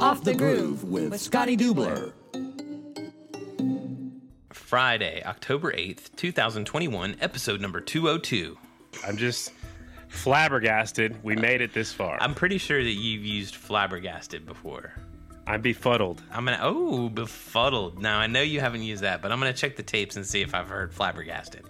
Off 0.00 0.22
the 0.22 0.34
Groove 0.34 0.84
with 0.84 1.18
Scottie 1.20 1.56
Deubler. 1.56 2.12
Friday, 4.52 5.22
October 5.24 5.72
8th, 5.72 6.14
2021, 6.16 7.16
episode 7.20 7.60
number 7.60 7.80
202. 7.80 8.56
I'm 9.06 9.16
just 9.16 9.52
flabbergasted. 10.08 11.22
We 11.24 11.36
made 11.36 11.60
it 11.60 11.72
this 11.72 11.92
far. 11.92 12.18
I'm 12.20 12.34
pretty 12.34 12.58
sure 12.58 12.82
that 12.82 12.90
you've 12.92 13.24
used 13.24 13.56
flabbergasted 13.56 14.46
before. 14.46 14.92
I'm 15.46 15.62
befuddled. 15.62 16.22
I'm 16.30 16.44
gonna 16.44 16.58
oh 16.60 17.08
befuddled. 17.08 18.02
Now 18.02 18.18
I 18.18 18.26
know 18.26 18.42
you 18.42 18.60
haven't 18.60 18.82
used 18.82 19.02
that, 19.02 19.22
but 19.22 19.32
I'm 19.32 19.38
gonna 19.38 19.54
check 19.54 19.76
the 19.76 19.82
tapes 19.82 20.16
and 20.16 20.26
see 20.26 20.42
if 20.42 20.54
I've 20.54 20.68
heard 20.68 20.92
flabbergasted. 20.92 21.64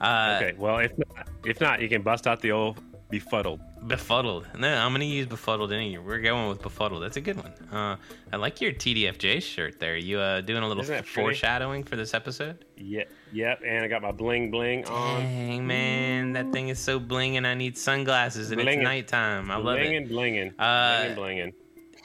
Uh, 0.00 0.38
Okay, 0.40 0.54
well, 0.58 0.78
if 0.78 0.96
not, 0.96 1.28
if 1.44 1.60
not, 1.60 1.82
you 1.82 1.88
can 1.90 2.00
bust 2.02 2.26
out 2.26 2.40
the 2.40 2.52
old 2.52 2.80
befuddled. 3.10 3.60
Befuddled. 3.86 4.46
No, 4.58 4.74
I'm 4.74 4.92
gonna 4.92 5.04
use 5.04 5.26
befuddled 5.26 5.72
anyway. 5.72 6.02
We're 6.04 6.18
going 6.20 6.48
with 6.48 6.60
befuddled. 6.62 7.02
That's 7.02 7.16
a 7.16 7.20
good 7.20 7.36
one. 7.36 7.52
Uh, 7.72 7.96
I 8.32 8.36
like 8.36 8.60
your 8.60 8.72
TDFJ 8.72 9.40
shirt 9.42 9.78
there. 9.80 9.96
You 9.96 10.18
uh, 10.18 10.40
doing 10.40 10.62
a 10.62 10.68
little 10.68 10.82
Isn't 10.82 10.94
that 10.96 11.04
pretty? 11.06 11.20
foreshadowing 11.28 11.84
for 11.84 11.96
this 11.96 12.12
episode? 12.14 12.64
Yeah, 12.76 13.04
yep. 13.32 13.60
And 13.64 13.84
I 13.84 13.88
got 13.88 14.02
my 14.02 14.12
bling 14.12 14.50
bling 14.50 14.84
on. 14.86 15.20
Dang 15.22 15.66
man, 15.66 16.32
that 16.34 16.52
thing 16.52 16.68
is 16.68 16.78
so 16.78 16.98
bling, 16.98 17.36
and 17.36 17.46
I 17.46 17.54
need 17.54 17.78
sunglasses, 17.78 18.50
and 18.50 18.60
Blinging. 18.60 18.74
it's 18.74 18.82
nighttime. 18.84 19.50
I 19.50 19.56
love 19.56 19.78
it. 19.78 19.86
blinging, 19.86 20.10
blinging, 20.10 20.52
Uh, 20.58 21.14
blinging, 21.14 21.16
blinging. 21.16 21.52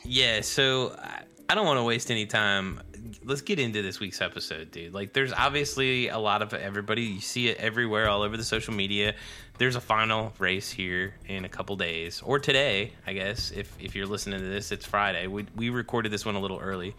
Yeah, 0.06 0.42
so 0.42 0.96
I, 1.02 1.24
I 1.50 1.56
don't 1.56 1.66
want 1.66 1.78
to 1.80 1.84
waste 1.84 2.12
any 2.12 2.26
time. 2.26 2.82
Let's 3.26 3.42
get 3.42 3.60
into 3.60 3.82
this 3.82 4.00
week's 4.00 4.22
episode, 4.22 4.72
dude. 4.72 4.94
Like, 4.94 5.12
there's 5.14 5.34
obviously 5.34 6.08
a 6.08 6.18
lot 6.20 6.42
of 6.42 6.54
everybody. 6.54 7.02
You 7.04 7.20
see 7.22 7.50
it 7.50 7.58
everywhere, 7.58 8.08
all 8.08 8.22
over 8.22 8.38
the 8.38 8.44
social 8.44 8.74
media. 8.74 9.16
There's 9.58 9.76
a 9.76 9.82
final 9.82 10.32
race 10.40 10.72
here 10.72 11.14
in 11.28 11.44
a 11.44 11.50
couple 11.50 11.76
days, 11.76 12.22
or 12.24 12.40
today, 12.40 12.94
I 13.06 13.14
guess. 13.14 13.52
If 13.52 13.76
if 13.80 13.96
you're 13.96 14.06
listening 14.06 14.40
to 14.40 14.46
this, 14.46 14.72
it's 14.72 14.86
Friday. 14.86 15.28
We 15.28 15.46
we 15.56 15.70
recorded 15.70 16.12
this 16.12 16.26
one 16.26 16.36
a 16.36 16.40
little 16.40 16.60
early, 16.60 16.96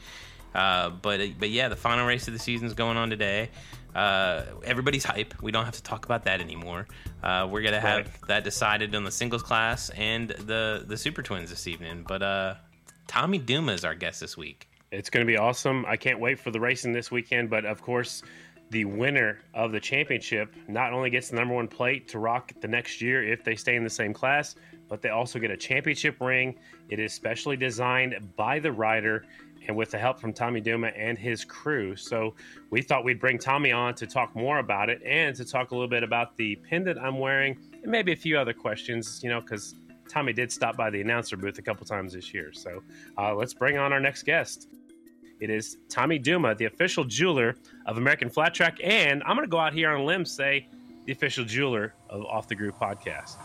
uh, 0.55 0.91
but 0.91 1.21
but 1.39 1.51
yeah, 1.51 1.69
the 1.69 1.77
final 1.77 2.07
race 2.07 2.27
of 2.29 2.35
the 2.35 2.41
season 2.41 2.67
is 2.67 2.75
going 2.75 2.97
on 2.97 3.09
today. 3.11 3.49
Uh, 3.95 4.43
everybody's 4.65 5.05
hype. 5.05 5.41
We 5.43 5.53
don't 5.53 5.65
have 5.65 5.77
to 5.77 5.83
talk 5.83 6.05
about 6.05 6.25
that 6.25 6.41
anymore. 6.41 6.87
Uh, 7.23 7.49
we're 7.51 7.63
gonna 7.63 7.81
have 7.81 8.07
Right. 8.07 8.27
that 8.29 8.45
decided 8.45 8.95
on 8.95 9.05
the 9.05 9.11
singles 9.13 9.43
class 9.43 9.89
and 9.91 10.29
the 10.29 10.85
the 10.87 10.97
Super 10.97 11.23
Twins 11.23 11.49
this 11.51 11.67
evening. 11.67 12.05
But 12.07 12.23
uh, 12.23 12.55
Tommy 13.07 13.39
Duma 13.39 13.73
is 13.73 13.85
our 13.85 13.95
guest 13.95 14.21
this 14.21 14.37
week. 14.37 14.69
It's 14.95 15.11
going 15.11 15.27
to 15.27 15.31
be 15.31 15.37
awesome. 15.37 15.85
I 15.87 15.97
can't 15.97 16.21
wait 16.21 16.39
for 16.39 16.51
the 16.53 16.61
racing 16.61 16.93
this 16.93 17.11
weekend. 17.11 17.51
But 17.51 17.65
of 17.65 17.83
course, 17.83 18.23
the 18.71 18.85
winner 18.85 19.41
of 19.53 19.73
the 19.73 19.81
championship 19.81 20.55
not 20.69 20.93
only 20.93 21.11
gets 21.11 21.31
the 21.31 21.37
number 21.37 21.55
one 21.55 21.69
plate 21.69 22.09
to 22.09 22.19
rock 22.19 22.53
the 22.61 22.69
next 22.69 23.01
year 23.01 23.23
if 23.23 23.43
they 23.45 23.57
stay 23.57 23.75
in 23.77 23.85
the 23.85 23.91
same 23.91 24.13
class, 24.13 24.55
but 24.89 25.03
they 25.03 25.11
also 25.11 25.39
get 25.39 25.51
a 25.51 25.57
championship 25.57 26.21
ring. 26.21 26.55
It 26.89 27.01
is 27.01 27.13
specially 27.13 27.57
designed 27.57 28.15
by 28.37 28.59
the 28.61 28.71
rider 28.71 29.27
and 29.67 29.77
with 29.77 29.91
the 29.91 29.99
help 29.99 30.21
from 30.21 30.33
Tommy 30.33 30.61
Duma 30.61 30.89
and 30.89 31.19
his 31.19 31.45
crew. 31.45 31.97
So 31.97 32.35
we 32.71 32.81
thought 32.83 33.05
we'd 33.05 33.21
bring 33.21 33.39
Tommy 33.39 33.73
on 33.73 33.95
to 33.95 34.07
talk 34.07 34.35
more 34.37 34.59
about 34.59 34.91
it 34.91 35.03
and 35.05 35.35
to 35.37 35.45
talk 35.45 35.71
a 35.71 35.75
little 35.75 35.89
bit 35.89 36.03
about 36.03 36.37
the 36.37 36.57
pendant 36.57 36.99
I'm 36.99 37.19
wearing 37.19 37.57
and 37.83 37.91
maybe 37.91 38.13
a 38.13 38.17
few 38.17 38.39
other 38.39 38.53
questions, 38.53 39.21
you 39.23 39.31
know, 39.31 39.41
because 39.41 39.75
Tommy 40.09 40.33
did 40.33 40.53
stop 40.53 40.77
by 40.77 40.91
the 40.91 41.01
announcer 41.01 41.37
booth 41.37 41.59
a 41.59 41.63
couple 41.63 41.87
times 41.87 42.13
this 42.13 42.33
year. 42.33 42.53
So 42.53 42.83
uh, 43.19 43.35
let's 43.35 43.55
bring 43.55 43.79
on 43.79 43.93
our 43.93 44.01
next 44.01 44.25
guest. 44.25 44.69
It 45.45 45.51
is 45.51 45.77
Tommy 45.91 46.19
Duma, 46.19 46.55
the 46.55 46.65
official 46.65 47.05
jeweler 47.05 47.55
of 47.85 47.99
American 47.99 48.31
Flat 48.31 48.55
Track, 48.55 48.79
and 48.83 49.23
I'm 49.27 49.37
going 49.37 49.47
to 49.47 49.51
go 49.51 49.59
out 49.59 49.75
here 49.75 49.91
on 49.91 50.01
a 50.01 50.03
limb 50.03 50.25
say 50.25 50.67
the 51.05 51.13
official 51.13 51.45
jeweler 51.45 51.93
of 52.09 52.25
Off 52.25 52.49
the 52.49 52.55
Groove 52.55 52.79
podcast. 52.81 53.37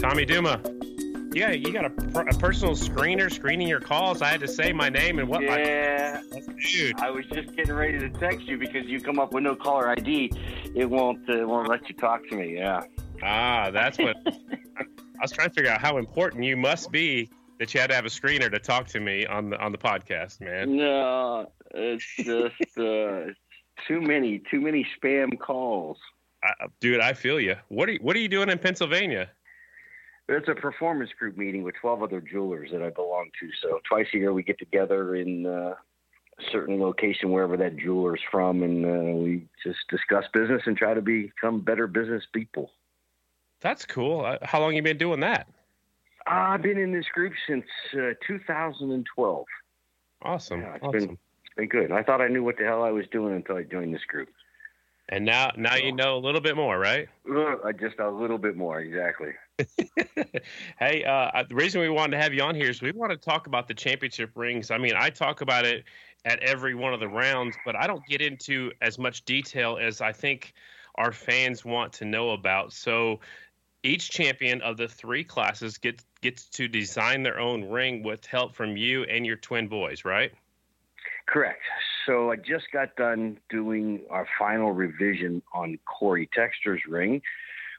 Tommy 0.00 0.24
Duma, 0.24 0.62
you 1.34 1.40
got 1.42 1.60
you 1.60 1.72
got 1.74 1.84
a, 1.84 1.90
per- 1.90 2.26
a 2.26 2.32
personal 2.38 2.74
screener 2.74 3.30
screening 3.30 3.68
your 3.68 3.80
calls. 3.80 4.22
I 4.22 4.28
had 4.28 4.40
to 4.40 4.48
say 4.48 4.72
my 4.72 4.88
name 4.88 5.18
and 5.18 5.28
what 5.28 5.42
Yeah, 5.42 6.22
my 6.32 6.40
dude. 6.72 6.98
I 6.98 7.10
was 7.10 7.26
just 7.26 7.54
getting 7.54 7.74
ready 7.74 7.98
to 7.98 8.08
text 8.08 8.46
you 8.46 8.56
because 8.56 8.86
you 8.86 8.98
come 8.98 9.18
up 9.18 9.34
with 9.34 9.44
no 9.44 9.54
caller 9.54 9.90
ID. 9.90 10.32
It 10.74 10.88
won't 10.88 11.28
uh, 11.28 11.46
won't 11.46 11.68
let 11.68 11.86
you 11.86 11.96
talk 11.96 12.26
to 12.30 12.34
me. 12.34 12.56
Yeah. 12.56 12.84
Ah, 13.22 13.70
that's 13.70 13.98
what 13.98 14.16
I 15.18 15.22
was 15.22 15.32
trying 15.32 15.48
to 15.48 15.54
figure 15.54 15.70
out 15.70 15.80
how 15.80 15.98
important 15.98 16.44
you 16.44 16.56
must 16.56 16.90
be 16.90 17.30
that 17.58 17.72
you 17.72 17.80
had 17.80 17.88
to 17.88 17.96
have 17.96 18.04
a 18.04 18.10
screener 18.10 18.50
to 18.50 18.58
talk 18.58 18.86
to 18.88 19.00
me 19.00 19.26
on 19.26 19.50
the 19.50 19.58
on 19.58 19.72
the 19.72 19.78
podcast, 19.78 20.40
man. 20.40 20.76
No, 20.76 21.50
it's 21.74 22.04
just 22.16 22.78
uh, 22.78 23.32
too 23.86 24.00
many 24.00 24.42
too 24.50 24.60
many 24.60 24.86
spam 24.96 25.38
calls. 25.38 25.98
I, 26.44 26.66
dude, 26.80 27.00
I 27.00 27.14
feel 27.14 27.40
you. 27.40 27.56
What 27.68 27.88
are 27.88 27.92
you, 27.92 27.98
what 28.02 28.14
are 28.14 28.18
you 28.18 28.28
doing 28.28 28.50
in 28.50 28.58
Pennsylvania? 28.58 29.30
It's 30.28 30.48
a 30.48 30.54
performance 30.54 31.10
group 31.18 31.36
meeting 31.36 31.62
with 31.62 31.76
12 31.80 32.02
other 32.02 32.20
jewelers 32.20 32.70
that 32.72 32.82
I 32.82 32.90
belong 32.90 33.30
to. 33.40 33.48
So 33.62 33.80
twice 33.88 34.08
a 34.12 34.18
year 34.18 34.32
we 34.32 34.42
get 34.42 34.58
together 34.58 35.14
in 35.14 35.46
uh, 35.46 35.74
a 36.38 36.42
certain 36.50 36.80
location, 36.80 37.30
wherever 37.30 37.56
that 37.56 37.76
jeweler's 37.76 38.20
from, 38.30 38.62
and 38.62 38.84
uh, 38.84 39.16
we 39.16 39.46
just 39.64 39.78
discuss 39.88 40.24
business 40.32 40.62
and 40.66 40.76
try 40.76 40.94
to 40.94 41.00
become 41.00 41.60
better 41.60 41.86
business 41.86 42.24
people. 42.32 42.70
That's 43.60 43.86
cool. 43.86 44.24
Uh, 44.24 44.38
How 44.42 44.60
long 44.60 44.74
you 44.74 44.82
been 44.82 44.98
doing 44.98 45.20
that? 45.20 45.48
I've 46.26 46.62
been 46.62 46.78
in 46.78 46.92
this 46.92 47.06
group 47.12 47.32
since 47.46 47.64
uh, 47.94 48.12
2012. 48.26 49.44
Awesome. 50.22 50.60
Yeah, 50.60 50.74
it's 50.74 50.84
awesome. 50.84 51.00
been 51.00 51.18
it's 51.44 51.54
been 51.56 51.68
good. 51.68 51.92
I 51.92 52.02
thought 52.02 52.20
I 52.20 52.28
knew 52.28 52.42
what 52.42 52.58
the 52.58 52.64
hell 52.64 52.82
I 52.82 52.90
was 52.90 53.06
doing 53.12 53.34
until 53.34 53.56
I 53.56 53.62
joined 53.62 53.94
this 53.94 54.04
group. 54.04 54.28
And 55.08 55.24
now 55.24 55.52
now 55.56 55.76
you 55.76 55.92
know 55.92 56.16
a 56.16 56.18
little 56.18 56.40
bit 56.40 56.56
more, 56.56 56.78
right? 56.80 57.08
Uh, 57.30 57.70
just 57.72 58.00
a 58.00 58.10
little 58.10 58.38
bit 58.38 58.56
more, 58.56 58.80
exactly. 58.80 59.32
hey, 60.80 61.04
uh, 61.04 61.44
the 61.48 61.54
reason 61.54 61.80
we 61.80 61.88
wanted 61.88 62.16
to 62.16 62.22
have 62.22 62.34
you 62.34 62.42
on 62.42 62.56
here 62.56 62.68
is 62.68 62.82
we 62.82 62.90
want 62.90 63.12
to 63.12 63.16
talk 63.16 63.46
about 63.46 63.68
the 63.68 63.74
championship 63.74 64.32
rings. 64.34 64.72
I 64.72 64.78
mean, 64.78 64.94
I 64.96 65.10
talk 65.10 65.42
about 65.42 65.64
it 65.64 65.84
at 66.24 66.40
every 66.40 66.74
one 66.74 66.92
of 66.92 66.98
the 66.98 67.08
rounds, 67.08 67.56
but 67.64 67.76
I 67.76 67.86
don't 67.86 68.04
get 68.06 68.20
into 68.20 68.72
as 68.82 68.98
much 68.98 69.24
detail 69.24 69.78
as 69.80 70.00
I 70.00 70.10
think 70.10 70.54
our 70.96 71.12
fans 71.12 71.64
want 71.64 71.92
to 71.94 72.04
know 72.04 72.30
about. 72.30 72.72
So 72.72 73.20
each 73.86 74.10
champion 74.10 74.60
of 74.62 74.76
the 74.76 74.88
three 74.88 75.24
classes 75.24 75.78
gets 75.78 76.04
gets 76.20 76.46
to 76.50 76.68
design 76.68 77.22
their 77.22 77.38
own 77.38 77.68
ring 77.68 78.02
with 78.02 78.26
help 78.26 78.54
from 78.54 78.76
you 78.76 79.04
and 79.04 79.24
your 79.24 79.36
twin 79.36 79.68
boys, 79.68 80.04
right? 80.04 80.32
Correct. 81.26 81.62
So 82.04 82.30
I 82.30 82.36
just 82.36 82.66
got 82.72 82.94
done 82.96 83.38
doing 83.48 84.02
our 84.10 84.26
final 84.38 84.72
revision 84.72 85.42
on 85.52 85.78
Corey 85.84 86.28
Texter's 86.36 86.82
ring, 86.88 87.20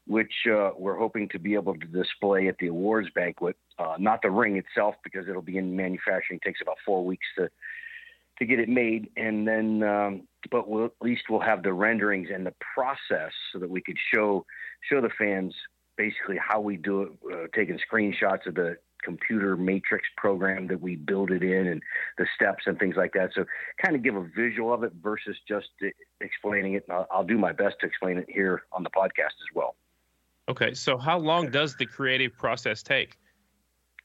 which 0.06 0.34
uh, 0.51 0.72
we're 0.78 0.97
hoping 0.97 1.29
to 1.29 1.40
be 1.40 1.53
able 1.53 1.75
to 1.75 1.88
display 1.88 2.47
at 2.47 2.57
the 2.57 2.68
awards 2.68 3.09
banquet. 3.16 3.56
Uh, 3.79 3.95
not 4.00 4.22
the 4.22 4.31
ring 4.31 4.57
itself, 4.57 4.95
because 5.03 5.28
it'll 5.29 5.41
be 5.41 5.57
in 5.57 5.75
manufacturing. 5.75 6.39
It 6.41 6.45
takes 6.45 6.62
about 6.62 6.78
four 6.85 7.06
weeks 7.06 7.25
to 7.38 7.50
to 8.39 8.45
get 8.45 8.59
it 8.59 8.69
made, 8.69 9.09
and 9.18 9.47
then 9.47 9.81
um, 9.81 10.28
but 10.51 10.69
we'll, 10.69 10.85
at 10.85 10.91
least 11.01 11.24
we'll 11.29 11.39
have 11.39 11.63
the 11.63 11.74
renderings 11.74 12.29
and 12.31 12.45
the 12.45 12.53
process 12.75 13.31
so 13.51 13.59
that 13.59 13.69
we 13.69 13.81
could 13.81 13.97
show 14.13 14.45
show 14.89 15.01
the 15.01 15.09
fans 15.18 15.56
basically 15.97 16.37
how 16.37 16.59
we 16.59 16.77
do 16.77 17.01
it, 17.01 17.09
uh, 17.33 17.47
taking 17.53 17.79
screenshots 17.91 18.45
of 18.45 18.55
the 18.55 18.77
computer 19.03 19.55
matrix 19.55 20.07
program 20.17 20.67
that 20.67 20.81
we 20.81 20.95
build 20.95 21.31
it 21.31 21.43
in 21.43 21.67
and 21.67 21.81
the 22.17 22.25
steps 22.35 22.63
and 22.65 22.77
things 22.79 22.95
like 22.95 23.13
that. 23.13 23.29
So 23.33 23.45
kind 23.83 23.95
of 23.95 24.03
give 24.03 24.15
a 24.15 24.27
visual 24.35 24.73
of 24.73 24.83
it 24.83 24.91
versus 25.01 25.37
just 25.47 25.67
explaining 26.21 26.73
it. 26.73 26.83
And 26.87 26.97
I'll, 26.97 27.07
I'll 27.11 27.23
do 27.23 27.37
my 27.37 27.51
best 27.51 27.75
to 27.81 27.87
explain 27.87 28.17
it 28.17 28.27
here 28.29 28.63
on 28.71 28.83
the 28.83 28.89
podcast 28.89 29.37
as 29.41 29.55
well. 29.55 29.75
Okay, 30.49 30.73
so 30.73 30.97
how 30.97 31.17
long 31.17 31.51
does 31.51 31.75
the 31.75 31.85
creative 31.85 32.35
process 32.37 32.81
take? 32.81 33.17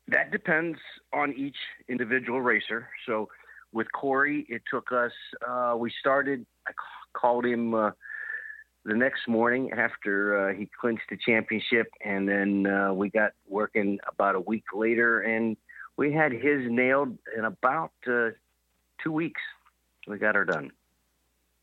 That 0.09 0.33
depends 0.33 0.79
on 1.13 1.33
each 1.35 1.57
individual 1.89 2.41
racer. 2.41 2.89
So 3.07 3.29
with 3.73 3.87
Corey, 3.93 4.45
it 4.49 4.63
took 4.71 4.93
us, 4.93 5.13
uh, 5.49 5.75
we 5.79 5.93
started, 6.01 6.45
I 6.67 6.73
called 7.15 7.47
him 7.47 7.75
uh, 7.75 7.91
the 8.85 8.95
next 8.95 9.29
morning 9.29 9.73
after 9.73 10.51
uh, 10.51 10.55
he 10.55 10.69
clinched 10.81 11.05
the 11.11 11.17
championship. 11.17 11.89
And 12.05 12.29
then 12.29 12.67
uh, 12.67 12.93
we 12.93 13.11
got 13.11 13.33
working 13.49 13.99
about 14.09 14.35
a 14.35 14.41
week 14.41 14.65
later 14.75 15.21
and 15.21 15.57
we 15.97 16.13
had 16.13 16.33
his 16.33 16.63
nailed 16.69 17.17
in 17.37 17.45
about 17.45 17.93
uh, 18.07 18.31
two 19.03 19.13
weeks. 19.13 19.41
We 20.07 20.19
got 20.19 20.35
her 20.35 20.45
done. 20.45 20.73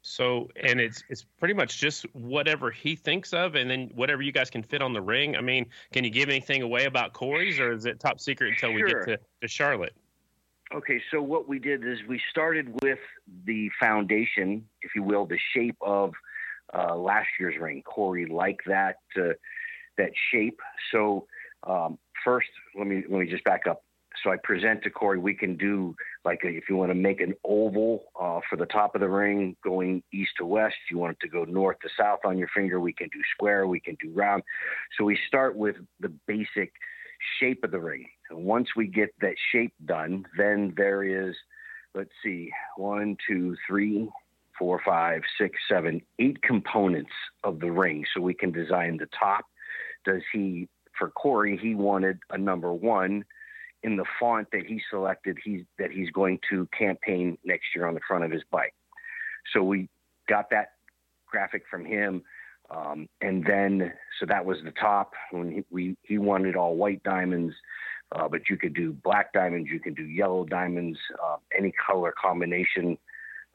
So, 0.02 0.50
and 0.56 0.80
it's 0.80 1.04
it's 1.10 1.26
pretty 1.40 1.54
much 1.54 1.78
just 1.78 2.06
whatever 2.14 2.72
he 2.72 2.96
thinks 2.96 3.34
of, 3.34 3.56
and 3.56 3.70
then 3.70 3.92
whatever 3.94 4.22
you 4.22 4.32
guys 4.32 4.50
can 4.50 4.64
fit 4.64 4.82
on 4.82 4.94
the 4.94 5.02
ring. 5.02 5.36
I 5.36 5.42
mean, 5.42 5.66
can 5.92 6.06
you 6.06 6.10
give 6.10 6.30
anything 6.30 6.62
away 6.62 6.86
about 6.86 7.12
Corey's, 7.12 7.60
or 7.60 7.74
is 7.74 7.86
it 7.86 8.00
top 8.00 8.22
secret 8.22 8.52
until 8.52 8.74
we 8.74 8.84
get 8.84 9.06
to, 9.06 9.20
to 9.42 9.48
Charlotte? 9.48 9.94
Okay, 10.74 11.02
so 11.12 11.22
what 11.22 11.50
we 11.50 11.60
did 11.60 11.86
is 11.86 11.98
we 12.08 12.22
started 12.30 12.82
with 12.82 13.00
the 13.46 13.70
foundation, 13.80 14.66
if 14.82 14.92
you 14.96 15.04
will, 15.04 15.26
the 15.26 15.40
shape 15.54 15.78
of 15.82 16.14
uh, 16.74 16.96
last 16.96 17.28
year's 17.40 17.56
ring. 17.60 17.82
Corey 17.84 18.26
liked 18.26 18.66
that 18.68 18.98
uh, 19.18 19.34
that 19.98 20.12
shape. 20.32 20.60
So 20.92 21.28
um, 21.68 21.98
first, 22.24 22.50
let 22.78 22.88
me 22.88 23.04
let 23.10 23.20
me 23.20 23.28
just 23.28 23.44
back 23.44 23.68
up. 23.68 23.84
So 24.24 24.32
I 24.32 24.38
present 24.44 24.84
to 24.84 24.90
Corey, 24.90 25.18
we 25.18 25.34
can 25.34 25.56
do 25.56 25.96
like 26.26 26.42
a, 26.44 26.50
if 26.50 26.64
you 26.68 26.76
want 26.76 26.90
to 26.90 26.96
make 26.96 27.22
an 27.22 27.36
oval 27.46 28.06
uh, 28.20 28.42
for 28.50 28.58
the 28.58 28.66
top 28.66 28.96
of 28.96 29.02
the 29.02 29.08
ring 29.08 29.56
going 29.64 30.04
east 30.12 30.32
to 30.40 30.46
west. 30.46 30.76
You 30.92 30.98
want 30.98 31.14
it 31.14 31.20
to 31.22 31.30
go 31.30 31.46
north 31.46 31.78
to 31.84 31.90
south 31.98 32.20
on 32.26 32.38
your 32.38 32.50
finger, 32.54 32.80
we 32.80 32.92
can 32.92 33.08
do 33.14 33.20
square. 33.34 33.68
We 33.68 33.80
can 33.80 33.96
do 34.02 34.12
round. 34.12 34.44
So 34.98 35.06
we 35.06 35.18
start 35.28 35.56
with 35.56 35.76
the 36.00 36.12
basic 36.28 36.74
shape 37.40 37.64
of 37.64 37.72
the 37.72 37.80
ring. 37.80 38.08
And 38.30 38.44
once 38.44 38.70
we 38.76 38.88
get 38.88 39.14
that 39.22 39.36
shape 39.52 39.74
done, 39.86 40.26
then 40.38 40.74
there 40.76 41.04
is, 41.04 41.36
let's 41.96 42.12
see, 42.24 42.52
one, 42.78 43.18
two, 43.28 43.56
three, 43.68 44.10
four, 44.60 44.82
five, 44.86 45.22
six, 45.40 45.58
seven, 45.68 46.02
eight 46.20 46.42
components 46.44 47.12
of 47.44 47.60
the 47.60 47.72
ring. 47.72 48.06
So 48.14 48.22
we 48.22 48.34
can 48.34 48.52
design 48.52 48.98
the 48.98 49.08
top. 49.18 49.46
Does 50.06 50.22
he, 50.34 50.68
for 50.98 51.10
Corey, 51.10 51.58
he 51.58 51.74
wanted 51.74 52.20
a 52.30 52.38
number 52.38 52.74
one 52.74 53.24
in 53.84 53.96
the 53.96 54.06
font 54.20 54.50
that 54.52 54.66
he 54.68 54.82
selected 54.90 55.38
he's 55.44 55.62
that 55.78 55.90
he's 55.90 56.10
going 56.12 56.38
to 56.50 56.68
campaign 56.78 57.38
next 57.46 57.68
year 57.74 57.88
on 57.88 57.94
the 57.94 58.02
front 58.06 58.26
of 58.26 58.32
his 58.32 58.44
bike. 58.52 58.76
So 59.54 59.64
we 59.64 59.88
got 60.28 60.50
that 60.52 60.74
graphic 61.26 61.64
from 61.72 61.86
him. 61.86 62.24
Um, 62.70 63.08
and 63.22 63.44
then, 63.46 63.94
so 64.20 64.28
that 64.28 64.46
was 64.46 64.58
the 64.64 64.72
top 64.72 65.14
when 65.32 65.52
he, 65.52 65.64
we, 65.72 65.98
he 66.04 66.20
wanted 66.20 66.56
all 66.56 66.76
white 66.76 67.02
diamonds, 67.04 67.56
uh, 68.12 68.28
but 68.28 68.42
you 68.48 68.58
could 68.58 68.76
do 68.76 68.92
black 68.92 69.34
diamonds, 69.34 69.70
you 69.72 69.80
can 69.80 69.96
do 69.96 70.04
yellow 70.04 70.46
diamonds, 70.46 71.00
uh, 71.24 71.38
any 71.58 71.74
color 71.84 72.14
combination 72.22 72.96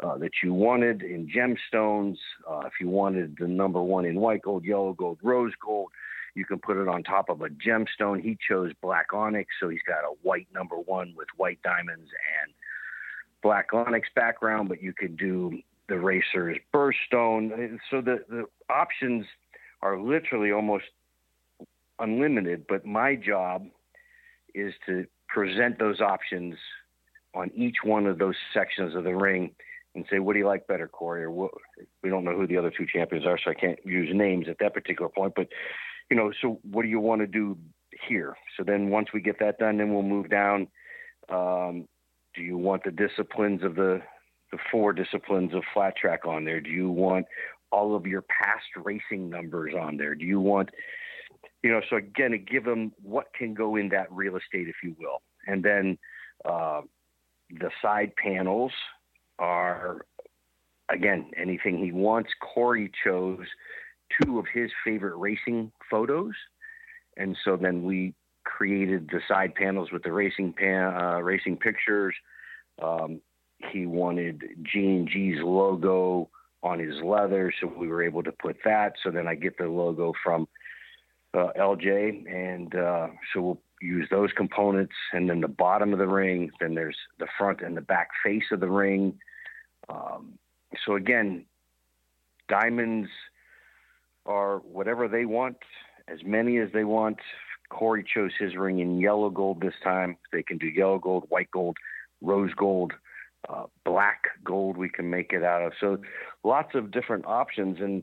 uh, 0.04 0.18
that 0.18 0.32
you 0.42 0.52
wanted 0.52 1.02
in 1.02 1.28
gemstones. 1.28 2.16
Uh, 2.48 2.60
if 2.66 2.74
you 2.80 2.88
wanted 2.88 3.36
the 3.38 3.48
number 3.48 3.82
one 3.82 4.04
in 4.04 4.20
white 4.20 4.42
gold, 4.42 4.64
yellow 4.64 4.92
gold, 4.92 5.18
rose 5.22 5.52
gold, 5.64 5.90
you 6.34 6.44
can 6.44 6.58
put 6.58 6.76
it 6.76 6.88
on 6.88 7.02
top 7.02 7.30
of 7.30 7.40
a 7.40 7.48
gemstone. 7.48 8.20
He 8.20 8.36
chose 8.48 8.72
black 8.82 9.14
onyx, 9.14 9.48
so 9.60 9.68
he's 9.68 9.82
got 9.86 10.04
a 10.04 10.14
white 10.22 10.48
number 10.52 10.76
one 10.76 11.14
with 11.16 11.28
white 11.36 11.60
diamonds 11.62 12.10
and 12.42 12.52
black 13.42 13.72
onyx 13.72 14.08
background, 14.14 14.68
but 14.68 14.82
you 14.82 14.92
could 14.92 15.16
do 15.16 15.60
the 15.88 15.98
racer's 15.98 16.58
birthstone. 16.72 17.78
So 17.90 18.00
the, 18.00 18.24
the 18.28 18.44
options 18.68 19.26
are 19.80 19.98
literally 19.98 20.50
almost 20.50 20.84
unlimited, 21.98 22.66
but 22.68 22.84
my 22.84 23.14
job 23.14 23.66
is 24.54 24.74
to 24.86 25.06
present 25.28 25.78
those 25.78 26.00
options 26.00 26.56
on 27.34 27.50
each 27.54 27.76
one 27.84 28.06
of 28.06 28.18
those 28.18 28.36
sections 28.52 28.94
of 28.94 29.04
the 29.04 29.14
ring 29.14 29.54
and 29.94 30.04
say, 30.10 30.18
what 30.18 30.32
do 30.32 30.38
you 30.40 30.46
like 30.46 30.66
better, 30.66 30.88
Corey? 30.88 31.24
Or 31.24 31.30
what, 31.30 31.52
we 32.02 32.10
don't 32.10 32.24
know 32.24 32.36
who 32.36 32.46
the 32.46 32.56
other 32.56 32.72
two 32.76 32.86
champions 32.92 33.26
are, 33.26 33.38
so 33.42 33.50
I 33.50 33.54
can't 33.54 33.78
use 33.84 34.10
names 34.12 34.46
at 34.48 34.56
that 34.60 34.74
particular 34.74 35.08
point. 35.08 35.34
But, 35.36 35.48
you 36.10 36.16
know, 36.16 36.32
so 36.42 36.60
what 36.68 36.82
do 36.82 36.88
you 36.88 37.00
want 37.00 37.20
to 37.20 37.26
do 37.26 37.56
here? 38.08 38.36
So 38.56 38.64
then 38.64 38.90
once 38.90 39.08
we 39.14 39.20
get 39.20 39.38
that 39.38 39.58
done, 39.58 39.78
then 39.78 39.92
we'll 39.92 40.02
move 40.02 40.28
down. 40.28 40.68
Um, 41.28 41.86
do 42.34 42.42
you 42.42 42.58
want 42.58 42.82
the 42.84 42.90
disciplines 42.90 43.62
of 43.62 43.76
the 43.76 44.02
the 44.52 44.58
four 44.70 44.92
disciplines 44.92 45.52
of 45.52 45.62
flat 45.72 45.96
track 45.96 46.26
on 46.26 46.44
there? 46.44 46.60
Do 46.60 46.70
you 46.70 46.88
want 46.88 47.26
all 47.72 47.96
of 47.96 48.06
your 48.06 48.22
past 48.22 48.66
racing 48.76 49.28
numbers 49.28 49.74
on 49.74 49.96
there? 49.96 50.14
Do 50.14 50.24
you 50.24 50.40
want, 50.40 50.68
you 51.62 51.72
know, 51.72 51.80
so 51.90 51.96
again, 51.96 52.30
to 52.30 52.38
give 52.38 52.64
them 52.64 52.92
what 53.02 53.26
can 53.36 53.54
go 53.54 53.74
in 53.74 53.88
that 53.88 54.12
real 54.12 54.36
estate, 54.36 54.68
if 54.68 54.76
you 54.82 54.94
will. 54.98 55.22
And 55.48 55.64
then 55.64 55.98
uh, 56.44 56.82
the 57.50 57.70
side 57.82 58.12
panels 58.16 58.72
are, 59.38 60.06
again, 60.90 61.30
anything 61.36 61.78
he 61.78 61.92
wants. 61.92 62.30
Corey 62.40 62.90
chose 63.04 63.46
two 64.22 64.38
of 64.38 64.46
his 64.52 64.70
favorite 64.84 65.16
racing 65.16 65.72
photos. 65.90 66.34
And 67.16 67.36
so 67.44 67.56
then 67.56 67.82
we 67.84 68.14
created 68.44 69.08
the 69.10 69.20
side 69.26 69.54
panels 69.54 69.90
with 69.92 70.02
the 70.02 70.12
racing 70.12 70.52
pan, 70.52 70.94
uh, 70.94 71.18
racing 71.20 71.56
pictures. 71.56 72.14
Um, 72.82 73.20
he 73.72 73.86
wanted 73.86 74.42
G&G's 74.62 75.38
logo 75.42 76.28
on 76.62 76.78
his 76.78 76.94
leather, 77.02 77.52
so 77.60 77.66
we 77.78 77.88
were 77.88 78.02
able 78.02 78.22
to 78.22 78.32
put 78.32 78.56
that. 78.64 78.94
So 79.02 79.10
then 79.10 79.26
I 79.26 79.34
get 79.34 79.56
the 79.58 79.66
logo 79.66 80.12
from 80.22 80.48
uh, 81.34 81.48
LJ, 81.58 82.30
and 82.32 82.74
uh, 82.74 83.08
so 83.32 83.40
we'll 83.40 83.60
use 83.84 84.08
those 84.10 84.30
components. 84.36 84.94
And 85.12 85.28
then 85.28 85.40
the 85.40 85.48
bottom 85.48 85.92
of 85.92 85.98
the 85.98 86.08
ring, 86.08 86.50
then 86.60 86.74
there's 86.74 86.96
the 87.18 87.26
front 87.38 87.60
and 87.60 87.76
the 87.76 87.82
back 87.82 88.08
face 88.24 88.44
of 88.50 88.60
the 88.60 88.70
ring. 88.70 89.18
Um, 89.88 90.38
so 90.84 90.96
again, 90.96 91.44
diamonds 92.48 93.08
are 94.26 94.58
whatever 94.58 95.08
they 95.08 95.24
want, 95.24 95.58
as 96.08 96.18
many 96.24 96.58
as 96.58 96.70
they 96.72 96.84
want. 96.84 97.18
Corey 97.70 98.04
chose 98.04 98.32
his 98.38 98.56
ring 98.56 98.78
in 98.78 99.00
yellow 99.00 99.30
gold 99.30 99.60
this 99.60 99.74
time. 99.82 100.16
They 100.32 100.42
can 100.42 100.58
do 100.58 100.66
yellow 100.66 100.98
gold, 100.98 101.24
white 101.28 101.50
gold, 101.50 101.76
rose 102.20 102.52
gold, 102.56 102.92
uh, 103.48 103.64
black 103.84 104.22
gold 104.42 104.76
we 104.76 104.88
can 104.88 105.10
make 105.10 105.32
it 105.32 105.42
out 105.42 105.62
of. 105.62 105.72
So 105.80 105.98
lots 106.44 106.74
of 106.74 106.90
different 106.90 107.26
options. 107.26 107.78
And 107.80 108.02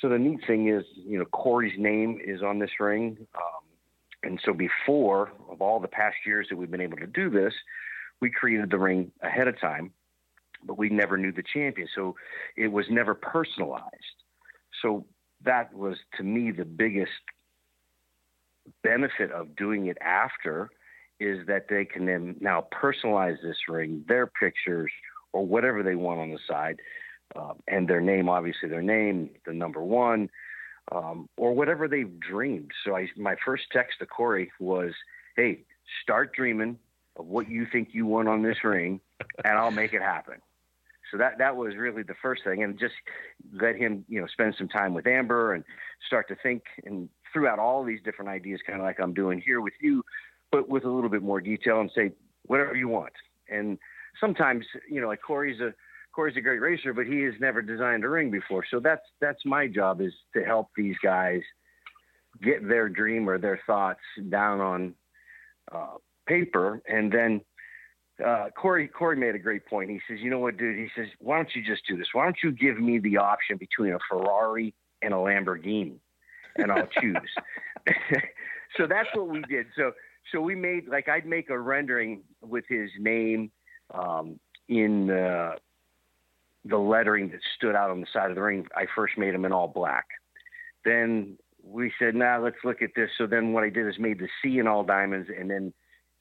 so 0.00 0.08
the 0.08 0.18
neat 0.18 0.40
thing 0.46 0.68
is, 0.68 0.84
you 0.96 1.18
know, 1.18 1.24
Corey's 1.26 1.78
name 1.78 2.18
is 2.24 2.42
on 2.42 2.58
this 2.58 2.70
ring. 2.80 3.16
Um, 3.34 3.67
and 4.22 4.40
so 4.44 4.52
before 4.52 5.32
of 5.50 5.62
all 5.62 5.80
the 5.80 5.88
past 5.88 6.16
years 6.26 6.48
that 6.50 6.56
we've 6.56 6.70
been 6.70 6.80
able 6.80 6.96
to 6.98 7.06
do 7.06 7.30
this, 7.30 7.52
we 8.20 8.30
created 8.30 8.70
the 8.70 8.78
ring 8.78 9.12
ahead 9.22 9.48
of 9.48 9.60
time, 9.60 9.92
but 10.64 10.76
we 10.76 10.88
never 10.88 11.16
knew 11.16 11.32
the 11.32 11.44
champion. 11.54 11.88
So 11.94 12.16
it 12.56 12.68
was 12.68 12.86
never 12.90 13.14
personalized. 13.14 13.84
So 14.82 15.06
that 15.44 15.72
was 15.72 15.96
to 16.16 16.22
me 16.24 16.50
the 16.50 16.64
biggest 16.64 17.12
benefit 18.82 19.30
of 19.30 19.56
doing 19.56 19.86
it 19.86 19.98
after 20.00 20.70
is 21.20 21.46
that 21.46 21.66
they 21.68 21.84
can 21.84 22.06
then 22.06 22.36
now 22.40 22.66
personalize 22.72 23.40
this 23.42 23.56
ring, 23.68 24.04
their 24.08 24.26
pictures, 24.26 24.90
or 25.32 25.44
whatever 25.44 25.82
they 25.82 25.94
want 25.94 26.20
on 26.20 26.30
the 26.30 26.38
side, 26.48 26.80
uh, 27.36 27.52
and 27.66 27.88
their 27.88 28.00
name, 28.00 28.28
obviously 28.28 28.68
their 28.68 28.82
name, 28.82 29.30
the 29.46 29.52
number 29.52 29.82
one, 29.82 30.28
um, 30.92 31.28
or 31.36 31.52
whatever 31.54 31.88
they've 31.88 32.18
dreamed. 32.20 32.70
So 32.84 32.96
I, 32.96 33.08
my 33.16 33.36
first 33.44 33.64
text 33.72 33.98
to 34.00 34.06
Corey 34.06 34.50
was, 34.58 34.92
"Hey, 35.36 35.64
start 36.02 36.34
dreaming 36.34 36.78
of 37.16 37.26
what 37.26 37.48
you 37.48 37.66
think 37.70 37.88
you 37.92 38.06
want 38.06 38.28
on 38.28 38.42
this 38.42 38.62
ring, 38.64 39.00
and 39.44 39.58
I'll 39.58 39.70
make 39.70 39.92
it 39.92 40.02
happen." 40.02 40.36
So 41.10 41.16
that 41.18 41.38
that 41.38 41.56
was 41.56 41.74
really 41.76 42.02
the 42.02 42.14
first 42.20 42.44
thing, 42.44 42.62
and 42.62 42.78
just 42.78 42.94
let 43.52 43.76
him, 43.76 44.04
you 44.08 44.20
know, 44.20 44.26
spend 44.26 44.54
some 44.58 44.68
time 44.68 44.94
with 44.94 45.06
Amber 45.06 45.54
and 45.54 45.64
start 46.06 46.28
to 46.28 46.36
think 46.42 46.62
and 46.84 47.08
throughout 47.32 47.58
all 47.58 47.84
these 47.84 48.00
different 48.04 48.30
ideas, 48.30 48.60
kind 48.66 48.78
of 48.78 48.84
like 48.84 49.00
I'm 49.00 49.14
doing 49.14 49.40
here 49.44 49.60
with 49.60 49.74
you, 49.80 50.02
but 50.50 50.68
with 50.68 50.84
a 50.84 50.90
little 50.90 51.10
bit 51.10 51.22
more 51.22 51.40
detail 51.40 51.80
and 51.80 51.90
say 51.94 52.12
whatever 52.44 52.74
you 52.74 52.88
want. 52.88 53.12
And 53.50 53.78
sometimes, 54.20 54.66
you 54.90 55.00
know, 55.00 55.08
like 55.08 55.20
Corey's 55.22 55.60
a 55.60 55.74
Corey's 56.18 56.36
a 56.36 56.40
great 56.40 56.60
racer, 56.60 56.92
but 56.92 57.06
he 57.06 57.20
has 57.20 57.34
never 57.38 57.62
designed 57.62 58.02
a 58.02 58.08
ring 58.08 58.28
before. 58.28 58.64
So 58.68 58.80
that's 58.80 59.04
that's 59.20 59.38
my 59.44 59.68
job 59.68 60.00
is 60.00 60.12
to 60.34 60.42
help 60.42 60.66
these 60.76 60.96
guys 61.00 61.42
get 62.42 62.66
their 62.66 62.88
dream 62.88 63.30
or 63.30 63.38
their 63.38 63.60
thoughts 63.68 64.00
down 64.28 64.60
on 64.60 64.94
uh, 65.70 65.94
paper, 66.26 66.82
and 66.88 67.12
then. 67.12 67.40
Uh, 68.26 68.48
Corey 68.60 68.88
Corey 68.88 69.16
made 69.16 69.36
a 69.36 69.38
great 69.38 69.64
point. 69.66 69.90
He 69.90 70.00
says, 70.08 70.18
"You 70.20 70.28
know 70.28 70.40
what, 70.40 70.56
dude?" 70.56 70.76
He 70.76 70.88
says, 70.96 71.06
"Why 71.20 71.36
don't 71.36 71.54
you 71.54 71.62
just 71.64 71.82
do 71.86 71.96
this? 71.96 72.08
Why 72.12 72.24
don't 72.24 72.36
you 72.42 72.50
give 72.50 72.80
me 72.80 72.98
the 72.98 73.16
option 73.18 73.56
between 73.56 73.92
a 73.92 73.98
Ferrari 74.10 74.74
and 75.02 75.14
a 75.14 75.16
Lamborghini, 75.16 76.00
and 76.56 76.72
I'll 76.72 76.88
choose." 77.00 77.30
so 78.76 78.88
that's 78.88 79.08
what 79.14 79.28
we 79.28 79.40
did. 79.42 79.66
So 79.76 79.92
so 80.32 80.40
we 80.40 80.56
made 80.56 80.88
like 80.88 81.08
I'd 81.08 81.26
make 81.26 81.48
a 81.48 81.56
rendering 81.56 82.24
with 82.42 82.64
his 82.68 82.90
name 82.98 83.52
um, 83.94 84.40
in 84.68 85.10
uh, 85.10 85.52
the 86.68 86.78
lettering 86.78 87.30
that 87.30 87.40
stood 87.56 87.74
out 87.74 87.90
on 87.90 88.00
the 88.00 88.06
side 88.12 88.30
of 88.30 88.36
the 88.36 88.42
ring. 88.42 88.66
I 88.76 88.86
first 88.94 89.16
made 89.16 89.34
him 89.34 89.44
in 89.44 89.52
all 89.52 89.68
black. 89.68 90.06
Then 90.84 91.38
we 91.62 91.92
said, 91.98 92.14
"Now 92.14 92.38
nah, 92.38 92.44
let's 92.44 92.64
look 92.64 92.82
at 92.82 92.90
this." 92.94 93.10
So 93.16 93.26
then 93.26 93.52
what 93.52 93.64
I 93.64 93.70
did 93.70 93.86
is 93.86 93.98
made 93.98 94.18
the 94.18 94.28
C 94.42 94.58
in 94.58 94.66
all 94.66 94.84
diamonds, 94.84 95.28
and 95.36 95.50
then 95.50 95.72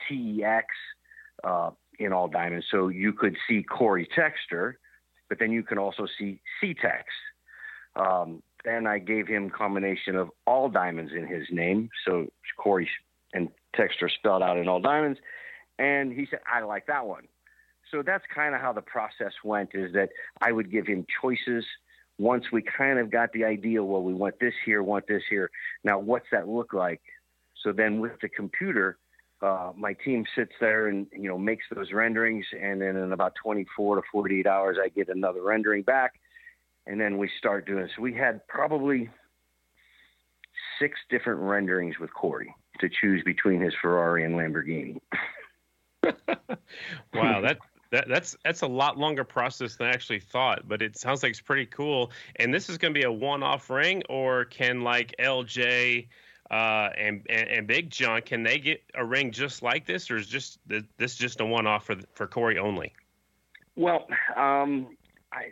TEX 0.08 0.68
uh, 1.44 1.72
in 2.00 2.13
all 2.13 2.27
diamonds. 2.27 2.66
So 2.72 2.88
you 2.88 3.13
could 3.13 3.36
see 3.48 3.63
Corey 3.63 4.08
Texter, 4.18 4.74
but 5.30 5.39
then 5.39 5.51
you 5.51 5.63
can 5.63 5.77
also 5.77 6.08
see 6.18 6.42
C-Tex. 6.62 7.06
Um, 7.96 8.42
then 8.63 8.86
I 8.86 9.00
gave 9.00 9.27
him 9.27 9.50
combination 9.50 10.16
of 10.16 10.30
all 10.46 10.70
diamonds 10.70 11.12
in 11.16 11.27
his 11.27 11.48
name. 11.51 11.89
So 12.06 12.27
Corey 12.58 12.89
and 13.34 13.50
Texter 13.75 14.10
spelled 14.10 14.44
out 14.44 14.58
in 14.58 14.68
all 14.68 14.80
diamonds. 14.80 15.20
And 15.80 16.12
he 16.12 16.27
said, 16.30 16.39
I 16.51 16.62
like 16.62 16.88
that 16.88 17.06
one. 17.06 17.27
So 17.91 18.01
that's 18.01 18.24
kind 18.34 18.53
of 18.53 18.62
how 18.62 18.74
the 18.74 18.82
process 18.82 19.34
went 19.44 19.72
is 19.74 19.94
that 19.94 20.10
I 20.41 20.51
would 20.51 20.72
give 20.72 20.88
him 20.88 21.06
choices 21.22 21.65
once 22.20 22.46
we 22.51 22.62
kind 22.62 23.00
of 23.00 23.12
got 23.12 23.32
the 23.34 23.44
idea, 23.44 23.84
well, 23.84 24.01
we 24.01 24.13
want 24.13 24.39
this 24.39 24.53
here, 24.65 24.82
want 24.82 25.08
this 25.08 25.22
here. 25.29 25.51
Now, 25.84 26.00
what's 26.00 26.25
that 26.32 26.48
look 26.48 26.74
like? 26.74 27.01
So 27.63 27.72
then 27.72 28.00
with 28.00 28.13
the 28.22 28.29
computer, 28.29 28.98
uh, 29.41 29.72
my 29.77 29.94
team 29.94 30.25
sits 30.36 30.53
there 30.60 30.88
and, 30.88 31.06
you 31.12 31.27
know, 31.27 31.38
makes 31.38 31.65
those 31.74 31.91
renderings. 31.91 32.46
And 32.60 32.82
then 32.82 32.96
in 32.96 33.12
about 33.12 33.34
24 33.41 33.98
to 33.98 34.01
48 34.12 34.48
hours, 34.48 34.77
I 34.84 34.89
get 34.89 35.10
another 35.10 35.44
rendering 35.44 35.84
back. 35.84 36.13
And 36.88 37.00
then 37.00 37.17
we 37.17 37.29
start 37.38 37.67
doing 37.67 37.88
So 37.96 38.01
we 38.01 38.13
had 38.13 38.48
probably 38.48 39.10
six 40.79 41.00
different 41.10 41.41
renderings 41.41 42.00
with 42.00 42.13
Corey 42.13 42.53
to 42.79 42.89
choose 42.89 43.22
between 43.24 43.62
his 43.62 43.74
Ferrari 43.79 44.24
and 44.24 44.36
Lamborghini. 44.36 45.00
wow, 47.13 47.41
that 47.41 47.58
that, 47.91 48.08
that's 48.08 48.36
that's 48.44 48.62
a 48.62 48.67
lot 48.67 48.98
longer 48.98 49.24
process 49.24 49.75
than 49.75 49.88
I 49.88 49.91
actually 49.91 50.20
thought, 50.20 50.67
but 50.67 50.82
it 50.82 50.98
sounds 50.98 51.24
like 51.24 51.32
it's 51.32 51.41
pretty 51.41 51.65
cool. 51.65 52.12
And 52.38 52.53
this 52.53 52.70
is 52.70 52.77
going 52.77 52.94
to 52.94 53.00
be 53.00 53.06
a 53.06 53.12
one-off 53.12 53.70
ring, 53.70 54.03
or 54.10 54.46
can 54.46 54.82
like 54.82 55.15
LJ 55.20 56.08
uh, 56.50 56.89
and, 56.98 57.25
and, 57.29 57.50
and 57.50 57.67
Big 57.67 57.89
John, 57.89 58.22
can 58.22 58.44
they 58.44 58.58
get 58.58 58.82
a 58.96 59.03
ring 59.03 59.32
just 59.32 59.62
like 59.62 59.86
this, 59.86 60.10
or 60.10 60.17
is 60.17 60.27
just 60.27 60.60
this 60.98 61.15
just 61.15 61.41
a 61.41 61.46
one-off 61.46 61.86
for 61.86 61.98
for 62.13 62.27
Corey 62.27 62.58
only? 62.58 62.94
Well, 63.75 64.08
um, 64.36 64.98
I 65.32 65.51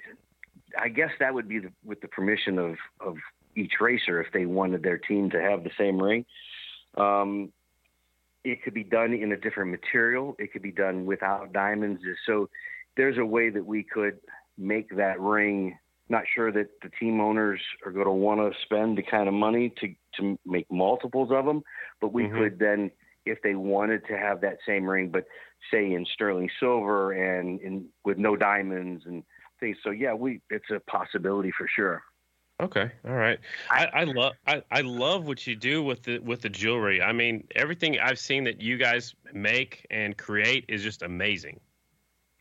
I 0.80 0.90
guess 0.90 1.12
that 1.20 1.34
would 1.34 1.48
be 1.48 1.60
the, 1.60 1.72
with 1.84 2.02
the 2.02 2.08
permission 2.08 2.58
of 2.58 2.78
of 3.00 3.18
each 3.56 3.74
racer 3.80 4.22
if 4.22 4.32
they 4.34 4.46
wanted 4.46 4.84
their 4.84 4.98
team 4.98 5.30
to 5.32 5.42
have 5.42 5.64
the 5.64 5.72
same 5.78 6.02
ring. 6.02 6.26
Um, 6.98 7.52
it 8.46 8.64
could 8.64 8.76
be 8.76 8.84
done 8.84 9.12
in 9.14 9.32
a 9.32 9.38
different 9.38 9.72
material. 9.72 10.36
It 10.38 10.54
could 10.54 10.62
be 10.62 10.72
done 10.72 11.06
without 11.06 11.52
diamonds. 11.52 12.02
So 12.28 12.48
there's 12.96 13.18
a 13.18 13.26
way 13.26 13.50
that 13.50 13.66
we 13.66 13.84
could 13.84 14.20
make 14.58 14.96
that 14.96 15.20
ring. 15.20 15.78
Not 16.08 16.24
sure 16.34 16.52
that 16.52 16.68
the 16.84 16.90
team 17.00 17.20
owners 17.20 17.60
are 17.84 17.92
going 17.92 18.06
to 18.06 18.12
want 18.12 18.40
to 18.40 18.58
spend 18.62 18.98
the 18.98 19.04
kind 19.04 19.28
of 19.28 19.34
money 19.34 19.74
to 19.82 19.94
to 20.18 20.38
make 20.46 20.72
multiples 20.72 21.30
of 21.32 21.46
them, 21.46 21.64
but 22.00 22.14
we 22.14 22.24
mm-hmm. 22.24 22.38
could 22.38 22.60
then, 22.60 22.92
if 23.26 23.42
they 23.42 23.56
wanted 23.56 24.06
to 24.08 24.18
have 24.18 24.40
that 24.42 24.60
same 24.66 24.86
ring, 24.86 25.10
but 25.10 25.26
say 25.72 25.92
in 25.92 26.06
sterling 26.14 26.50
silver 26.60 27.12
and 27.12 27.60
in 27.60 27.88
with 28.06 28.18
no 28.20 28.36
diamonds 28.36 29.04
and 29.08 29.24
things. 29.60 29.78
So 29.84 29.90
yeah, 29.90 30.14
we 30.14 30.42
it's 30.52 30.70
a 30.70 30.80
possibility 30.80 31.52
for 31.58 31.68
sure. 31.76 32.04
Okay, 32.62 32.90
all 33.06 33.14
right. 33.14 33.38
I, 33.70 33.86
I 33.88 34.04
love 34.06 34.34
I, 34.48 34.64
I 34.72 34.82
love 34.82 35.28
what 35.28 35.46
you 35.46 35.58
do 35.58 35.84
with 35.84 36.04
the 36.04 36.20
with 36.20 36.42
the 36.42 36.50
jewelry. 36.50 37.02
I 37.02 37.12
mean, 37.12 37.46
everything 37.54 38.00
I've 38.00 38.20
seen 38.20 38.46
that 38.46 38.62
you 38.62 38.78
guys 38.78 39.14
make 39.34 39.86
and 39.90 40.16
create 40.16 40.64
is 40.70 40.82
just 40.82 41.02
amazing. 41.02 41.60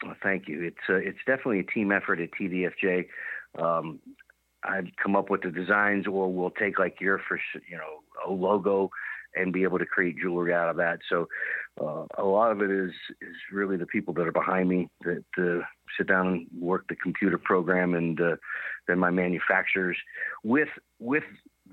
Well, 0.04 0.14
thank 0.22 0.46
you. 0.46 0.62
It's 0.62 0.88
uh, 0.88 0.94
it's 0.94 1.18
definitely 1.26 1.60
a 1.60 1.64
team 1.64 1.90
effort 1.90 2.20
at 2.20 2.30
TDFJ. 2.32 3.06
Um, 3.58 3.98
I'd 4.62 4.96
come 4.96 5.16
up 5.16 5.30
with 5.30 5.42
the 5.42 5.50
designs, 5.50 6.06
or 6.06 6.32
we'll 6.32 6.50
take 6.50 6.78
like 6.78 7.00
your 7.00 7.18
for 7.18 7.40
you 7.68 7.76
know 7.76 8.02
a 8.24 8.30
logo 8.30 8.90
and 9.36 9.52
be 9.52 9.62
able 9.62 9.78
to 9.78 9.86
create 9.86 10.16
jewelry 10.20 10.52
out 10.52 10.68
of 10.68 10.76
that. 10.76 10.98
So 11.08 11.28
uh, 11.80 12.06
a 12.18 12.24
lot 12.24 12.52
of 12.52 12.62
it 12.62 12.70
is 12.70 12.92
is 13.20 13.36
really 13.52 13.76
the 13.76 13.86
people 13.86 14.14
that 14.14 14.26
are 14.26 14.32
behind 14.32 14.68
me 14.68 14.88
that 15.02 15.24
uh, 15.38 15.64
sit 15.96 16.06
down 16.06 16.26
and 16.28 16.46
work 16.58 16.86
the 16.88 16.96
computer 16.96 17.38
program, 17.38 17.94
and 17.94 18.20
uh, 18.20 18.36
then 18.86 18.98
my 18.98 19.10
manufacturers 19.10 19.96
with 20.42 20.68
with 20.98 21.24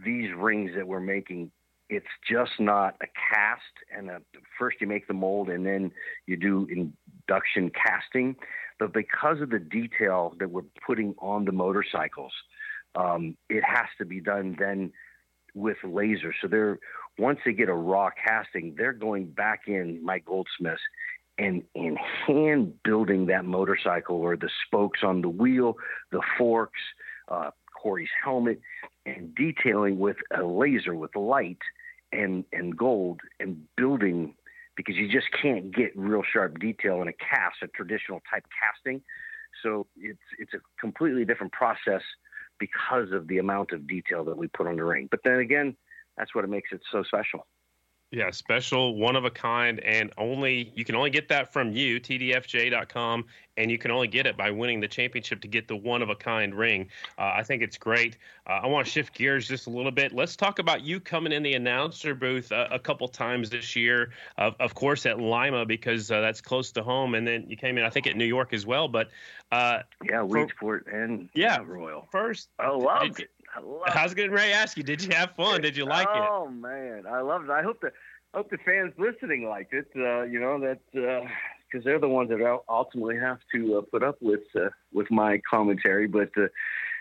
these 0.06 0.30
rings 0.36 0.72
that 0.76 0.88
we're 0.88 1.00
making. 1.00 1.52
It's 1.90 2.06
just 2.26 2.52
not 2.58 2.96
a 3.02 3.08
cast, 3.08 3.62
and 3.94 4.10
a, 4.10 4.22
first 4.58 4.78
you 4.80 4.88
make 4.88 5.08
the 5.08 5.14
mold, 5.14 5.50
and 5.50 5.66
then 5.66 5.92
you 6.26 6.38
do 6.38 6.66
induction 6.70 7.70
casting. 7.70 8.38
But 8.80 8.94
because 8.94 9.42
of 9.42 9.50
the 9.50 9.60
detail 9.60 10.34
that 10.40 10.50
we're 10.50 10.62
putting 10.88 11.14
on 11.20 11.44
the 11.44 11.52
motorcycles, 11.52 12.32
um, 12.96 13.36
it 13.50 13.64
has 13.64 13.88
to 13.98 14.06
be 14.06 14.22
done 14.22 14.56
then 14.58 14.94
with 15.54 15.78
laser. 15.84 16.34
So 16.42 16.48
they're 16.48 16.80
once 17.18 17.40
they 17.46 17.54
get 17.54 17.70
a 17.70 17.74
raw 17.74 18.10
casting, 18.24 18.76
they're 18.78 18.94
going 18.94 19.28
back 19.28 19.62
in 19.68 20.04
my 20.04 20.20
goldsmiths 20.20 20.82
and 21.38 21.64
and 21.76 21.98
hand 22.28 22.74
building 22.84 23.28
that 23.28 23.46
motorcycle 23.46 24.18
or 24.18 24.36
the 24.36 24.50
spokes 24.66 25.00
on 25.04 25.22
the 25.22 25.30
wheel, 25.30 25.76
the 26.12 26.22
forks, 26.38 26.80
uh, 27.30 27.52
Corey's 27.82 28.10
helmet, 28.24 28.60
and 29.06 29.34
detailing 29.36 30.00
with 30.00 30.18
a 30.38 30.44
laser 30.44 30.96
with 30.96 31.16
light 31.16 31.60
and 32.12 32.46
and 32.52 32.78
gold 32.78 33.22
and 33.40 33.58
building 33.76 34.36
because 34.76 34.96
you 34.96 35.08
just 35.08 35.28
can't 35.42 35.76
get 35.76 35.92
real 35.96 36.24
sharp 36.32 36.60
detail 36.60 37.02
in 37.02 37.08
a 37.08 37.14
cast, 37.14 37.58
a 37.62 37.68
traditional 37.68 38.22
type 38.32 38.46
casting. 38.60 39.02
So 39.64 39.88
it's 39.98 40.20
it's 40.40 40.54
a 40.54 40.60
completely 40.80 41.26
different 41.26 41.54
process 41.54 42.02
because 42.60 43.12
of 43.12 43.28
the 43.28 43.40
amount 43.40 43.72
of 43.72 43.88
detail 43.88 44.24
that 44.26 44.38
we 44.38 44.48
put 44.48 44.68
on 44.68 44.76
the 44.76 44.84
ring. 44.84 45.08
But 45.10 45.22
then 45.24 45.40
again, 45.40 45.76
that's 46.18 46.36
what 46.36 46.44
it 46.44 46.50
makes 46.50 46.72
it 46.72 46.82
so 46.92 47.04
special. 47.04 47.46
Yeah, 48.14 48.30
special, 48.32 48.98
one 48.98 49.16
of 49.16 49.24
a 49.24 49.30
kind, 49.30 49.80
and 49.80 50.12
only 50.18 50.74
you 50.76 50.84
can 50.84 50.96
only 50.96 51.12
get 51.12 51.30
that 51.30 51.54
from 51.54 51.72
you, 51.72 51.98
tdfj.com, 51.98 53.24
and 53.56 53.72
you 53.72 53.78
can 53.78 53.90
only 53.90 54.10
get 54.10 54.26
it 54.26 54.36
by 54.36 54.52
winning 54.52 54.82
the 54.82 54.88
championship 54.90 55.40
to 55.40 55.48
get 55.48 55.70
the 55.70 55.78
one 55.78 56.02
of 56.02 56.10
a 56.10 56.16
kind 56.16 56.54
ring. 56.54 56.90
Uh, 57.18 57.32
I 57.36 57.44
think 57.44 57.64
it's 57.64 57.78
great. 57.78 58.18
Uh, 58.46 58.60
I 58.64 58.68
want 58.68 58.86
to 58.86 58.92
shift 58.92 59.14
gears 59.14 59.48
just 59.48 59.68
a 59.68 59.70
little 59.70 59.94
bit. 59.94 60.12
Let's 60.12 60.36
talk 60.36 60.60
about 60.60 60.82
you 60.82 61.00
coming 61.00 61.32
in 61.32 61.42
the 61.42 61.54
announcer 61.54 62.14
booth 62.14 62.52
a, 62.52 62.68
a 62.72 62.80
couple 62.80 63.08
times 63.08 63.50
this 63.50 63.78
year. 63.78 64.12
Of, 64.38 64.56
of 64.60 64.74
course, 64.74 65.06
at 65.06 65.18
Lima 65.18 65.66
because 65.66 66.12
uh, 66.12 66.20
that's 66.20 66.42
close 66.42 66.74
to 66.74 66.84
home, 66.84 67.16
and 67.16 67.26
then 67.26 67.46
you 67.48 67.56
came 67.56 67.78
in, 67.78 67.86
I 67.86 67.90
think, 67.90 68.08
at 68.08 68.18
New 68.18 68.26
York 68.26 68.52
as 68.52 68.66
well. 68.66 68.90
But 68.90 69.10
uh, 69.54 69.84
yeah, 70.04 70.18
Weedsport 70.18 70.94
and 70.94 71.30
yeah, 71.34 71.60
Royal. 71.66 72.10
First, 72.12 72.50
I 72.60 72.72
loved 72.72 73.22
it. 73.22 73.30
I 73.56 74.04
was 74.04 74.14
getting 74.14 74.32
ready 74.32 74.52
to 74.52 74.56
ask 74.56 74.78
you, 74.78 74.84
did 74.84 75.04
you 75.04 75.14
have 75.14 75.36
fun? 75.36 75.62
Did 75.62 75.76
you 75.76 75.86
like 75.86 76.08
oh, 76.10 76.18
it? 76.18 76.30
Oh 76.30 76.50
man, 76.50 77.04
I 77.10 77.22
loved 77.22 77.46
it. 77.46 77.52
I 77.52 77.62
hope 77.62 77.82
the 77.82 77.92
hope 78.34 78.50
the 78.50 78.58
fans 78.58 78.94
listening 78.98 79.48
liked 79.48 79.74
it. 79.74 79.88
Uh, 79.96 80.24
you 80.24 80.40
know 80.40 80.60
that 80.60 80.80
because 80.94 81.82
uh, 81.82 81.84
they're 81.84 82.00
the 82.00 82.08
ones 82.08 82.30
that 82.30 82.60
ultimately 82.70 83.18
have 83.18 83.40
to 83.54 83.78
uh, 83.78 83.82
put 83.82 84.04
up 84.04 84.18
with 84.22 84.42
uh, 84.56 84.70
with 84.94 85.10
my 85.12 85.42
commentary. 85.50 86.08
But 86.08 86.32
uh, 86.38 86.48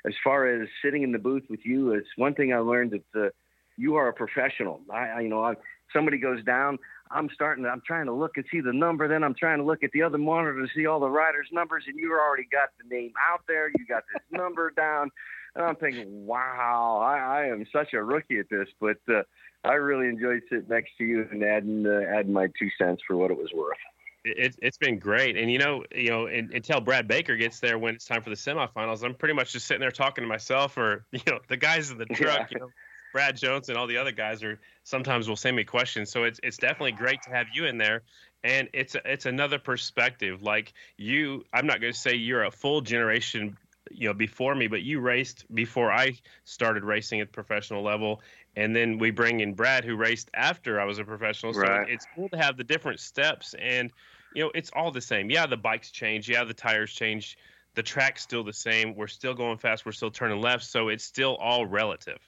as 0.07 0.15
far 0.25 0.47
as 0.49 0.69
sitting 0.83 1.03
in 1.03 1.13
the 1.13 1.19
booth 1.19 1.45
with 1.49 1.61
you, 1.65 1.93
it's 1.93 2.09
one 2.17 2.35
thing 2.35 2.53
I 2.53 2.59
learned 2.59 2.93
that 2.93 3.27
uh, 3.27 3.31
you 3.77 3.97
are 3.97 4.09
a 4.09 4.13
professional. 4.13 4.81
I, 4.93 5.09
I 5.09 5.21
you 5.21 5.29
know, 5.29 5.45
I, 5.45 5.55
somebody 5.93 6.19
goes 6.19 6.43
down. 6.45 6.79
I'm 7.13 7.29
starting. 7.35 7.67
I'm 7.67 7.83
trying 7.85 8.07
to 8.07 8.13
look 8.13 8.37
and 8.37 8.45
see 8.51 8.61
the 8.61 8.73
number. 8.73 9.09
Then 9.09 9.25
I'm 9.25 9.35
trying 9.35 9.59
to 9.59 9.65
look 9.65 9.83
at 9.83 9.91
the 9.93 10.03
other 10.03 10.19
monitor 10.19 10.61
to 10.61 10.69
see 10.75 10.87
all 10.87 11.01
the 11.01 11.11
riders' 11.11 11.49
numbers, 11.53 11.85
and 11.87 11.99
you 11.99 12.13
already 12.13 12.47
got 12.51 12.71
the 12.81 12.95
name 12.95 13.13
out 13.31 13.43
there. 13.49 13.69
You 13.69 13.87
got 13.87 14.05
this 14.13 14.23
number 14.31 14.71
down. 14.77 15.11
And 15.55 15.65
I'm 15.65 15.77
thinking, 15.77 16.27
wow, 16.27 17.01
I, 17.03 17.41
I 17.41 17.47
am 17.47 17.67
such 17.73 17.93
a 17.95 18.03
rookie 18.03 18.39
at 18.39 18.49
this, 18.49 18.69
but 18.81 18.99
uh, 19.13 19.23
I 19.65 19.75
really 19.75 20.09
enjoyed 20.09 20.43
sitting 20.49 20.69
next 20.69 20.91
to 20.99 21.05
you 21.05 21.29
and 21.31 21.43
adding 21.43 21.87
uh, 21.87 22.17
adding 22.17 22.33
my 22.33 22.47
two 22.59 22.69
cents 22.79 23.03
for 23.07 23.17
what 23.17 23.31
it 23.31 23.37
was 23.37 23.51
worth. 23.55 23.77
It's 24.25 24.57
it's 24.63 24.79
been 24.79 24.99
great, 24.99 25.37
and 25.37 25.51
you 25.51 25.59
know, 25.59 25.85
you 25.95 26.11
know, 26.11 26.27
and, 26.27 26.53
until 26.53 26.81
Brad 26.81 27.09
Baker 27.09 27.37
gets 27.37 27.61
there 27.61 27.79
when 27.79 27.95
it's 27.95 28.05
time 28.05 28.23
for 28.23 28.31
the 28.31 28.37
semifinals, 28.37 29.03
I'm 29.03 29.15
pretty 29.15 29.35
much 29.35 29.53
just 29.53 29.67
sitting 29.67 29.81
there 29.81 29.91
talking 29.91 30.23
to 30.23 30.29
myself, 30.29 30.77
or 30.77 31.05
you 31.13 31.21
know, 31.27 31.41
the 31.49 31.57
guys 31.57 31.91
in 31.91 31.99
the 31.99 32.07
truck, 32.07 32.39
yeah. 32.39 32.47
you 32.51 32.61
know, 32.61 32.69
Brad 33.13 33.37
Jones 33.37 33.69
and 33.69 33.79
all 33.79 33.87
the 33.87 33.97
other 33.97 34.13
guys 34.13 34.43
are 34.43 34.61
sometimes 34.85 35.29
will 35.29 35.37
send 35.37 35.57
me 35.57 35.65
questions. 35.65 36.11
So 36.11 36.25
it's 36.25 36.39
it's 36.43 36.59
definitely 36.59 36.93
great 36.93 37.23
to 37.23 37.31
have 37.31 37.47
you 37.55 37.65
in 37.65 37.79
there, 37.79 38.03
and 38.45 38.69
it's 38.73 38.97
it's 39.05 39.27
another 39.27 39.59
perspective. 39.59 40.43
Like 40.43 40.73
you, 40.97 41.45
I'm 41.53 41.67
not 41.67 41.81
going 41.81 41.93
to 41.93 41.99
say 41.99 42.15
you're 42.15 42.45
a 42.45 42.51
full 42.51 42.83
generation 42.83 43.57
you 43.91 44.09
know 44.09 44.15
before 44.15 44.55
me, 44.55 44.67
but 44.67 44.83
you 44.83 45.01
raced 45.01 45.45
before 45.55 45.93
I 45.93 46.17
started 46.45 46.85
racing 46.85 47.21
at 47.21 47.29
the 47.29 47.33
professional 47.33 47.83
level, 47.83 48.23
and 48.57 48.75
then 48.75 48.99
we 48.99 49.11
bring 49.11 49.41
in 49.41 49.55
Brad 49.55 49.85
who 49.85 49.97
raced 49.97 50.31
after 50.35 50.81
I 50.81 50.85
was 50.85 50.99
a 50.99 51.05
professional. 51.05 51.53
So 51.53 51.63
right. 51.63 51.89
it's 51.89 52.07
cool 52.15 52.29
to 52.31 52.37
have 52.37 52.57
the 52.57 52.65
different 52.65 53.01
steps, 53.01 53.55
and 53.59 53.91
you 54.35 54.45
know 54.45 54.51
it's 54.55 54.71
all 54.75 54.91
the 54.91 55.01
same. 55.01 55.31
Yeah, 55.31 55.47
the 55.47 55.57
bikes 55.57 55.91
change. 55.91 56.29
Yeah, 56.29 56.45
the 56.45 56.55
tires 56.55 56.93
change. 56.93 57.37
The 57.75 57.83
track's 57.83 58.23
still 58.23 58.43
the 58.43 58.53
same. 58.53 58.95
We're 58.97 59.07
still 59.07 59.35
going 59.35 59.59
fast. 59.59 59.87
We're 59.87 59.93
still 59.93 60.11
turning 60.11 60.41
left. 60.41 60.65
So 60.65 60.89
it's 60.89 61.05
still 61.05 61.37
all 61.37 61.67
relative. 61.67 62.19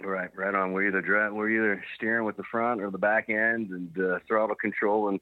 Right, 0.00 0.30
right 0.34 0.54
on. 0.54 0.72
We're 0.72 0.88
either 0.88 1.32
we're 1.32 1.50
either 1.50 1.84
steering 1.96 2.24
with 2.24 2.36
the 2.36 2.42
front 2.44 2.82
or 2.82 2.90
the 2.90 2.98
back 2.98 3.28
end, 3.28 3.70
and 3.70 3.98
uh, 3.98 4.18
throttle 4.26 4.56
control, 4.56 5.08
and 5.08 5.20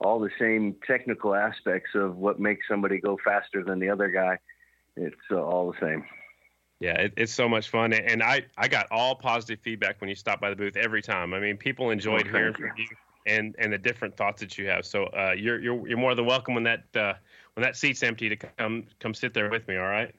all 0.00 0.18
the 0.18 0.30
same 0.38 0.76
technical 0.86 1.34
aspects 1.34 1.90
of 1.94 2.16
what 2.16 2.40
makes 2.40 2.66
somebody 2.68 3.00
go 3.00 3.18
faster 3.24 3.62
than 3.62 3.78
the 3.78 3.88
other 3.88 4.08
guy 4.08 4.38
it's 4.96 5.16
uh, 5.30 5.42
all 5.42 5.72
the 5.72 5.78
same. 5.80 6.04
Yeah, 6.80 7.00
it, 7.00 7.14
it's 7.16 7.32
so 7.32 7.48
much 7.48 7.70
fun, 7.70 7.92
and 7.92 8.22
I 8.22 8.42
I 8.58 8.68
got 8.68 8.88
all 8.90 9.14
positive 9.14 9.60
feedback 9.60 10.00
when 10.00 10.08
you 10.08 10.16
stop 10.16 10.40
by 10.40 10.50
the 10.50 10.56
booth 10.56 10.76
every 10.76 11.02
time. 11.02 11.32
I 11.32 11.40
mean, 11.40 11.56
people 11.56 11.90
enjoyed 11.90 12.26
oh, 12.28 12.30
hearing 12.30 12.54
you. 12.58 12.68
from 12.68 12.76
you 12.76 12.86
and 13.26 13.54
and 13.58 13.72
the 13.72 13.78
different 13.78 14.16
thoughts 14.16 14.40
that 14.40 14.58
you 14.58 14.68
have. 14.68 14.84
So 14.84 15.04
uh, 15.04 15.34
you're 15.36 15.60
you're 15.60 15.88
you're 15.88 15.98
more 15.98 16.14
than 16.14 16.26
welcome 16.26 16.54
when 16.54 16.64
that 16.64 16.84
uh, 16.94 17.14
when 17.54 17.62
that 17.62 17.76
seat's 17.76 18.02
empty 18.02 18.28
to 18.28 18.36
come 18.36 18.84
come 19.00 19.14
sit 19.14 19.34
there 19.34 19.50
with 19.50 19.66
me. 19.68 19.76
All 19.76 19.84
right. 19.84 20.14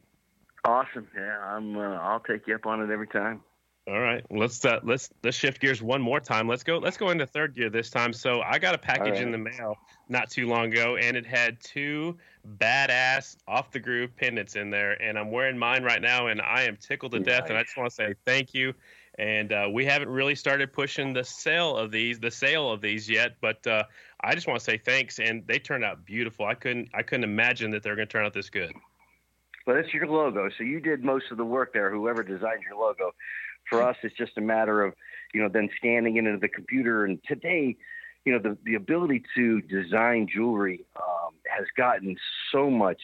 Awesome. 0.64 1.08
Yeah, 1.16 1.38
I'm. 1.44 1.78
Uh, 1.78 1.96
I'll 1.96 2.22
take 2.22 2.48
you 2.48 2.56
up 2.56 2.66
on 2.66 2.82
it 2.82 2.92
every 2.92 3.08
time. 3.08 3.42
All 3.88 4.00
right, 4.00 4.26
let's 4.32 4.66
uh, 4.66 4.80
let's 4.82 5.12
let's 5.24 5.38
shift 5.38 5.62
gears 5.62 5.80
one 5.80 6.02
more 6.02 6.20
time. 6.20 6.48
Let's 6.48 6.64
go. 6.64 6.80
Let's 6.80 6.98
go 6.98 7.12
into 7.12 7.28
third 7.28 7.54
gear 7.54 7.70
this 7.70 7.92
time. 7.92 8.14
So 8.14 8.42
I 8.42 8.58
got 8.58 8.74
a 8.74 8.80
package 8.80 9.14
right. 9.14 9.22
in 9.22 9.32
the 9.32 9.38
mail 9.38 9.78
not 10.10 10.32
too 10.32 10.48
long 10.48 10.74
ago, 10.74 10.96
and 10.96 11.16
it 11.16 11.24
had 11.24 11.60
two 11.62 12.18
badass 12.58 13.38
off 13.48 13.70
the 13.70 13.80
groove 13.80 14.16
pendants 14.16 14.56
in 14.56 14.72
there, 14.72 15.00
and 15.00 15.20
I'm 15.20 15.30
wearing 15.30 15.56
mine 15.56 15.84
right 15.84 16.02
now, 16.02 16.28
and 16.28 16.42
I 16.42 16.64
am 16.64 16.78
tickled 16.78 17.12
to 17.12 17.20
death. 17.20 17.50
And 17.50 17.60
I 17.60 17.62
just 17.62 17.78
want 17.78 17.88
to 17.92 17.96
say 17.96 18.16
thank 18.26 18.56
you. 18.56 18.74
And 19.20 19.54
uh, 19.54 19.70
we 19.72 19.86
haven't 19.86 20.10
really 20.10 20.36
started 20.36 20.74
pushing 20.74 21.14
the 21.14 21.24
sale 21.24 21.78
of 21.78 21.92
these, 21.92 22.20
the 22.20 22.32
sale 22.32 22.72
of 22.72 22.82
these 22.82 23.08
yet, 23.08 23.36
but 23.40 23.66
uh, 23.68 23.84
I 24.20 24.34
just 24.34 24.48
want 24.48 24.60
to 24.60 24.64
say 24.64 24.80
thanks. 24.80 25.20
And 25.20 25.46
they 25.46 25.60
turned 25.60 25.86
out 25.86 26.04
beautiful. 26.06 26.48
I 26.48 26.56
couldn't 26.56 26.90
I 26.96 27.04
couldn't 27.04 27.24
imagine 27.24 27.70
that 27.72 27.84
they're 27.84 27.96
going 27.96 28.08
to 28.08 28.12
turn 28.12 28.26
out 28.26 28.34
this 28.34 28.50
good. 28.50 28.74
Well, 29.68 29.78
it's 29.78 29.94
your 29.94 30.08
logo, 30.08 30.50
so 30.58 30.64
you 30.64 30.80
did 30.80 31.04
most 31.04 31.26
of 31.32 31.38
the 31.38 31.46
work 31.46 31.74
there. 31.74 31.90
Whoever 31.92 32.24
designed 32.24 32.62
your 32.64 32.80
logo 32.80 33.14
for 33.70 33.82
us, 33.82 33.96
it's 34.04 34.16
just 34.16 34.38
a 34.38 34.42
matter 34.42 34.84
of, 34.84 34.94
you 35.34 35.42
know, 35.42 35.50
then 35.50 35.70
scanning 35.78 36.18
into 36.18 36.38
the 36.38 36.48
computer. 36.48 37.06
And 37.06 37.20
today, 37.28 37.76
you 38.26 38.34
know, 38.34 38.40
the, 38.40 38.58
the 38.64 38.76
ability 38.76 39.24
to 39.36 39.62
design 39.62 40.28
jewelry 40.34 40.86
um, 40.96 41.34
has 41.46 41.66
gotten 41.78 42.16
so 42.52 42.70
much 42.70 43.02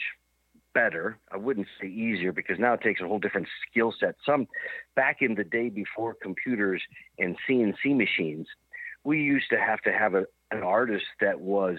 better. 0.74 1.18
I 1.32 1.38
wouldn't 1.38 1.68
say 1.80 1.88
easier 1.88 2.32
because 2.32 2.58
now 2.60 2.74
it 2.74 2.82
takes 2.82 3.02
a 3.02 3.08
whole 3.08 3.20
different 3.20 3.48
skill 3.70 3.94
set. 4.00 4.16
Some 4.26 4.48
back 4.96 5.18
in 5.22 5.36
the 5.36 5.44
day 5.44 5.70
before 5.70 6.16
computers 6.22 6.82
and 7.20 7.36
CNC 7.48 7.96
machines, 7.96 8.48
we 9.04 9.20
used 9.22 9.50
to 9.50 9.60
have 9.60 9.82
to 9.82 9.92
have 9.92 10.16
a, 10.16 10.26
an 10.52 10.64
artist 10.64 11.06
that 11.20 11.40
was 11.40 11.78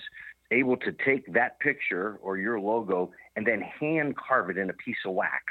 able 0.50 0.76
to 0.76 0.92
take 0.92 1.32
that 1.32 1.58
picture 1.60 2.18
or 2.22 2.36
your 2.36 2.60
logo 2.60 3.10
and 3.36 3.46
then 3.46 3.60
hand 3.60 4.16
carve 4.16 4.50
it 4.50 4.58
in 4.58 4.68
a 4.70 4.74
piece 4.74 4.96
of 5.06 5.14
wax. 5.14 5.44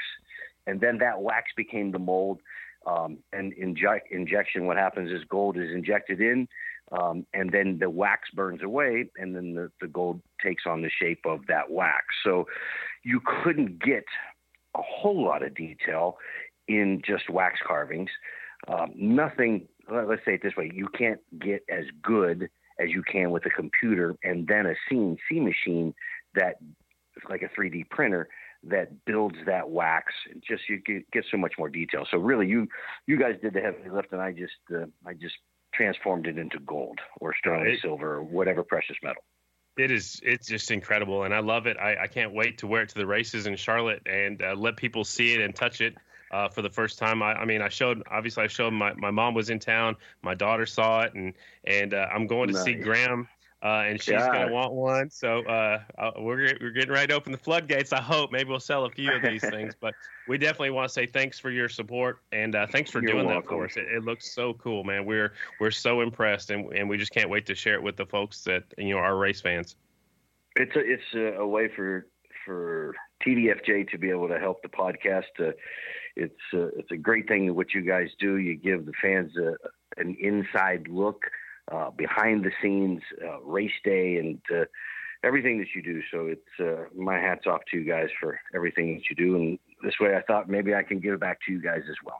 And 0.66 0.80
then 0.80 0.98
that 0.98 1.20
wax 1.20 1.50
became 1.56 1.90
the 1.90 1.98
mold. 1.98 2.40
Um, 2.86 3.18
and 3.32 3.52
inject, 3.52 4.10
injection, 4.10 4.66
what 4.66 4.76
happens 4.76 5.10
is 5.10 5.24
gold 5.28 5.56
is 5.56 5.70
injected 5.72 6.20
in, 6.20 6.48
um, 6.90 7.26
and 7.32 7.50
then 7.52 7.78
the 7.78 7.88
wax 7.88 8.28
burns 8.34 8.62
away, 8.62 9.08
and 9.16 9.34
then 9.34 9.54
the, 9.54 9.70
the 9.80 9.86
gold 9.86 10.20
takes 10.42 10.64
on 10.66 10.82
the 10.82 10.90
shape 10.90 11.20
of 11.24 11.46
that 11.46 11.70
wax. 11.70 12.04
So 12.24 12.46
you 13.04 13.20
couldn't 13.44 13.80
get 13.82 14.04
a 14.76 14.82
whole 14.82 15.24
lot 15.24 15.42
of 15.42 15.54
detail 15.54 16.18
in 16.68 17.02
just 17.06 17.30
wax 17.30 17.60
carvings. 17.66 18.10
Um, 18.68 18.92
nothing, 18.96 19.68
let's 19.90 20.24
say 20.24 20.34
it 20.34 20.42
this 20.42 20.56
way, 20.56 20.70
you 20.72 20.88
can't 20.88 21.20
get 21.40 21.62
as 21.68 21.84
good 22.02 22.48
as 22.78 22.90
you 22.90 23.02
can 23.02 23.30
with 23.30 23.46
a 23.46 23.50
computer 23.50 24.16
and 24.22 24.46
then 24.46 24.66
a 24.66 24.74
CNC 24.90 25.18
machine 25.32 25.94
that, 26.34 26.56
like 27.28 27.42
a 27.42 27.60
3D 27.60 27.88
printer, 27.90 28.28
that 28.64 29.04
builds 29.04 29.36
that 29.46 29.68
wax. 29.68 30.12
and 30.30 30.42
Just 30.46 30.62
you 30.68 30.80
get 31.12 31.24
so 31.30 31.36
much 31.36 31.54
more 31.58 31.68
detail. 31.68 32.06
So 32.10 32.18
really, 32.18 32.46
you 32.46 32.68
you 33.06 33.18
guys 33.18 33.36
did 33.42 33.54
the 33.54 33.60
heavy 33.60 33.88
lift, 33.90 34.12
and 34.12 34.20
I 34.20 34.32
just 34.32 34.52
uh, 34.74 34.86
I 35.06 35.14
just 35.14 35.34
transformed 35.74 36.26
it 36.26 36.38
into 36.38 36.58
gold 36.60 36.98
or 37.20 37.34
sterling 37.38 37.78
silver 37.80 38.16
or 38.16 38.22
whatever 38.22 38.62
precious 38.62 38.96
metal. 39.02 39.22
It 39.78 39.90
is. 39.90 40.20
It's 40.22 40.46
just 40.46 40.70
incredible, 40.70 41.24
and 41.24 41.34
I 41.34 41.40
love 41.40 41.66
it. 41.66 41.78
I, 41.78 42.02
I 42.02 42.06
can't 42.06 42.34
wait 42.34 42.58
to 42.58 42.66
wear 42.66 42.82
it 42.82 42.90
to 42.90 42.94
the 42.96 43.06
races 43.06 43.46
in 43.46 43.56
Charlotte 43.56 44.02
and 44.06 44.42
uh, 44.42 44.54
let 44.54 44.76
people 44.76 45.02
see 45.02 45.32
it 45.32 45.40
and 45.40 45.54
touch 45.54 45.80
it 45.80 45.94
uh, 46.30 46.48
for 46.48 46.60
the 46.60 46.68
first 46.68 46.98
time. 46.98 47.22
I, 47.22 47.34
I, 47.34 47.44
mean, 47.44 47.62
I 47.62 47.68
showed 47.68 48.02
obviously 48.10 48.44
I 48.44 48.48
showed 48.48 48.72
my, 48.72 48.92
my 48.94 49.10
mom 49.10 49.34
was 49.34 49.50
in 49.50 49.58
town, 49.58 49.96
my 50.22 50.34
daughter 50.34 50.66
saw 50.66 51.02
it, 51.02 51.14
and 51.14 51.32
and 51.64 51.94
uh, 51.94 52.06
I'm 52.12 52.26
going 52.26 52.48
to 52.48 52.54
nice. 52.54 52.64
see 52.64 52.74
Graham 52.74 53.28
uh, 53.62 53.84
and 53.86 54.00
she's 54.00 54.12
yeah. 54.12 54.26
gonna 54.26 54.52
want 54.52 54.72
one. 54.72 55.08
So 55.08 55.44
uh, 55.44 55.80
uh, 55.96 56.10
we're 56.18 56.56
we're 56.60 56.70
getting 56.72 56.90
ready 56.90 57.08
to 57.08 57.14
open 57.14 57.30
the 57.30 57.38
floodgates. 57.38 57.92
I 57.92 58.00
hope 58.00 58.32
maybe 58.32 58.50
we'll 58.50 58.58
sell 58.58 58.84
a 58.84 58.90
few 58.90 59.12
of 59.12 59.22
these 59.22 59.40
things, 59.50 59.74
but 59.78 59.94
we 60.26 60.36
definitely 60.36 60.70
want 60.70 60.88
to 60.88 60.92
say 60.92 61.06
thanks 61.06 61.38
for 61.38 61.50
your 61.50 61.68
support 61.68 62.18
and 62.32 62.56
uh, 62.56 62.66
thanks 62.66 62.90
for 62.90 63.00
You're 63.00 63.12
doing 63.12 63.26
welcome. 63.26 63.42
that 63.42 63.48
for 63.48 63.64
us. 63.66 63.76
It, 63.76 63.86
it, 63.96 64.02
looks 64.02 64.34
so 64.34 64.54
cool, 64.54 64.82
man. 64.82 65.04
We're 65.04 65.34
we're 65.60 65.70
so 65.70 66.00
impressed, 66.00 66.50
and 66.50 66.72
and 66.72 66.88
we 66.88 66.96
just 66.96 67.12
can't 67.12 67.30
wait 67.30 67.46
to 67.46 67.54
share 67.54 67.74
it 67.74 67.82
with 67.82 67.96
the 67.96 68.06
folks 68.06 68.42
that 68.44 68.64
you 68.78 68.94
know 68.94 68.98
are 68.98 69.16
race 69.16 69.40
fans. 69.40 69.76
It's 70.56 70.74
a, 70.74 70.80
it's 70.80 71.14
a, 71.14 71.40
a 71.40 71.46
way 71.46 71.68
for 71.68 72.08
for 72.44 72.94
TDFJ 73.24 73.90
to 73.90 73.98
be 73.98 74.10
able 74.10 74.26
to 74.28 74.40
help 74.40 74.62
the 74.62 74.68
podcast. 74.68 75.22
Uh, 75.38 75.52
it's 76.16 76.34
uh, 76.52 76.66
it's 76.76 76.90
a 76.90 76.96
great 76.96 77.28
thing 77.28 77.54
what 77.54 77.74
you 77.74 77.82
guys 77.82 78.08
do. 78.18 78.38
You 78.38 78.56
give 78.56 78.86
the 78.86 78.92
fans 79.00 79.32
a, 79.36 79.54
an 80.00 80.16
inside 80.20 80.88
look 80.88 81.22
uh, 81.70 81.90
behind 81.90 82.44
the 82.44 82.50
scenes 82.60 83.02
uh, 83.24 83.40
race 83.42 83.72
day 83.84 84.16
and 84.16 84.40
uh, 84.52 84.64
everything 85.24 85.58
that 85.58 85.68
you 85.74 85.82
do. 85.82 86.02
So 86.10 86.26
it's 86.26 86.60
uh, 86.60 86.88
my 86.94 87.18
hats 87.18 87.46
off 87.46 87.60
to 87.70 87.78
you 87.78 87.84
guys 87.84 88.08
for 88.20 88.38
everything 88.54 88.94
that 88.94 89.02
you 89.08 89.16
do. 89.16 89.36
And 89.36 89.58
this 89.82 89.94
way, 90.00 90.16
I 90.16 90.22
thought 90.22 90.48
maybe 90.48 90.74
I 90.74 90.82
can 90.82 91.00
give 91.00 91.14
it 91.14 91.20
back 91.20 91.38
to 91.46 91.52
you 91.52 91.62
guys 91.62 91.82
as 91.88 91.96
well. 92.04 92.18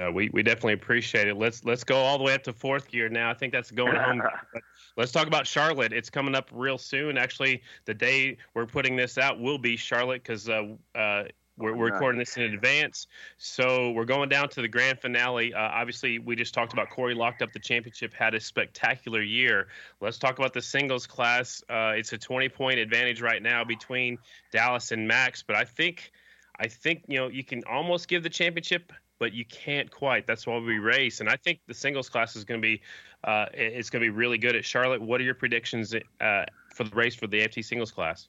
Uh, 0.00 0.10
we 0.10 0.30
we 0.32 0.42
definitely 0.42 0.72
appreciate 0.72 1.28
it. 1.28 1.36
Let's 1.36 1.64
let's 1.64 1.84
go 1.84 1.96
all 1.96 2.16
the 2.16 2.24
way 2.24 2.32
up 2.32 2.42
to 2.44 2.52
fourth 2.52 2.88
gear 2.88 3.08
now. 3.08 3.28
I 3.28 3.34
think 3.34 3.52
that's 3.52 3.70
going 3.70 3.96
home. 3.96 4.22
let's 4.96 5.12
talk 5.12 5.26
about 5.26 5.46
Charlotte. 5.46 5.92
It's 5.92 6.08
coming 6.08 6.34
up 6.34 6.48
real 6.52 6.78
soon. 6.78 7.18
Actually, 7.18 7.62
the 7.84 7.92
day 7.92 8.38
we're 8.54 8.66
putting 8.66 8.96
this 8.96 9.18
out 9.18 9.40
will 9.40 9.58
be 9.58 9.76
Charlotte 9.76 10.22
because 10.22 10.48
uh, 10.48 10.68
uh, 10.94 11.24
we're, 11.60 11.74
we're 11.74 11.92
recording 11.92 12.18
this 12.18 12.36
in 12.36 12.42
advance, 12.42 13.06
so 13.36 13.90
we're 13.90 14.04
going 14.04 14.28
down 14.28 14.48
to 14.50 14.62
the 14.62 14.68
grand 14.68 14.98
finale. 14.98 15.52
Uh, 15.52 15.60
obviously, 15.60 16.18
we 16.18 16.34
just 16.34 16.54
talked 16.54 16.72
about 16.72 16.90
Corey 16.90 17.14
locked 17.14 17.42
up 17.42 17.52
the 17.52 17.58
championship, 17.58 18.14
had 18.14 18.34
a 18.34 18.40
spectacular 18.40 19.22
year. 19.22 19.68
Let's 20.00 20.18
talk 20.18 20.38
about 20.38 20.54
the 20.54 20.62
singles 20.62 21.06
class. 21.06 21.62
Uh, 21.68 21.92
it's 21.96 22.12
a 22.12 22.18
20 22.18 22.48
point 22.48 22.78
advantage 22.78 23.20
right 23.20 23.42
now 23.42 23.62
between 23.64 24.18
Dallas 24.52 24.90
and 24.90 25.06
Max, 25.06 25.42
but 25.42 25.54
I 25.56 25.64
think, 25.64 26.12
I 26.58 26.66
think 26.66 27.04
you 27.06 27.18
know 27.18 27.28
you 27.28 27.44
can 27.44 27.62
almost 27.70 28.08
give 28.08 28.22
the 28.22 28.30
championship, 28.30 28.92
but 29.18 29.32
you 29.32 29.44
can't 29.44 29.90
quite. 29.90 30.26
That's 30.26 30.46
why 30.46 30.58
we 30.58 30.78
race, 30.78 31.20
and 31.20 31.28
I 31.28 31.36
think 31.36 31.60
the 31.66 31.74
singles 31.74 32.08
class 32.08 32.36
is 32.36 32.44
going 32.44 32.60
to 32.60 32.66
be, 32.66 32.80
uh, 33.24 33.46
it's 33.52 33.90
going 33.90 34.02
to 34.02 34.06
be 34.06 34.16
really 34.16 34.38
good 34.38 34.56
at 34.56 34.64
Charlotte. 34.64 35.02
What 35.02 35.20
are 35.20 35.24
your 35.24 35.34
predictions 35.34 35.94
uh, 35.94 36.44
for 36.74 36.84
the 36.84 36.96
race 36.96 37.14
for 37.14 37.26
the 37.26 37.42
AFT 37.42 37.64
singles 37.64 37.90
class? 37.90 38.28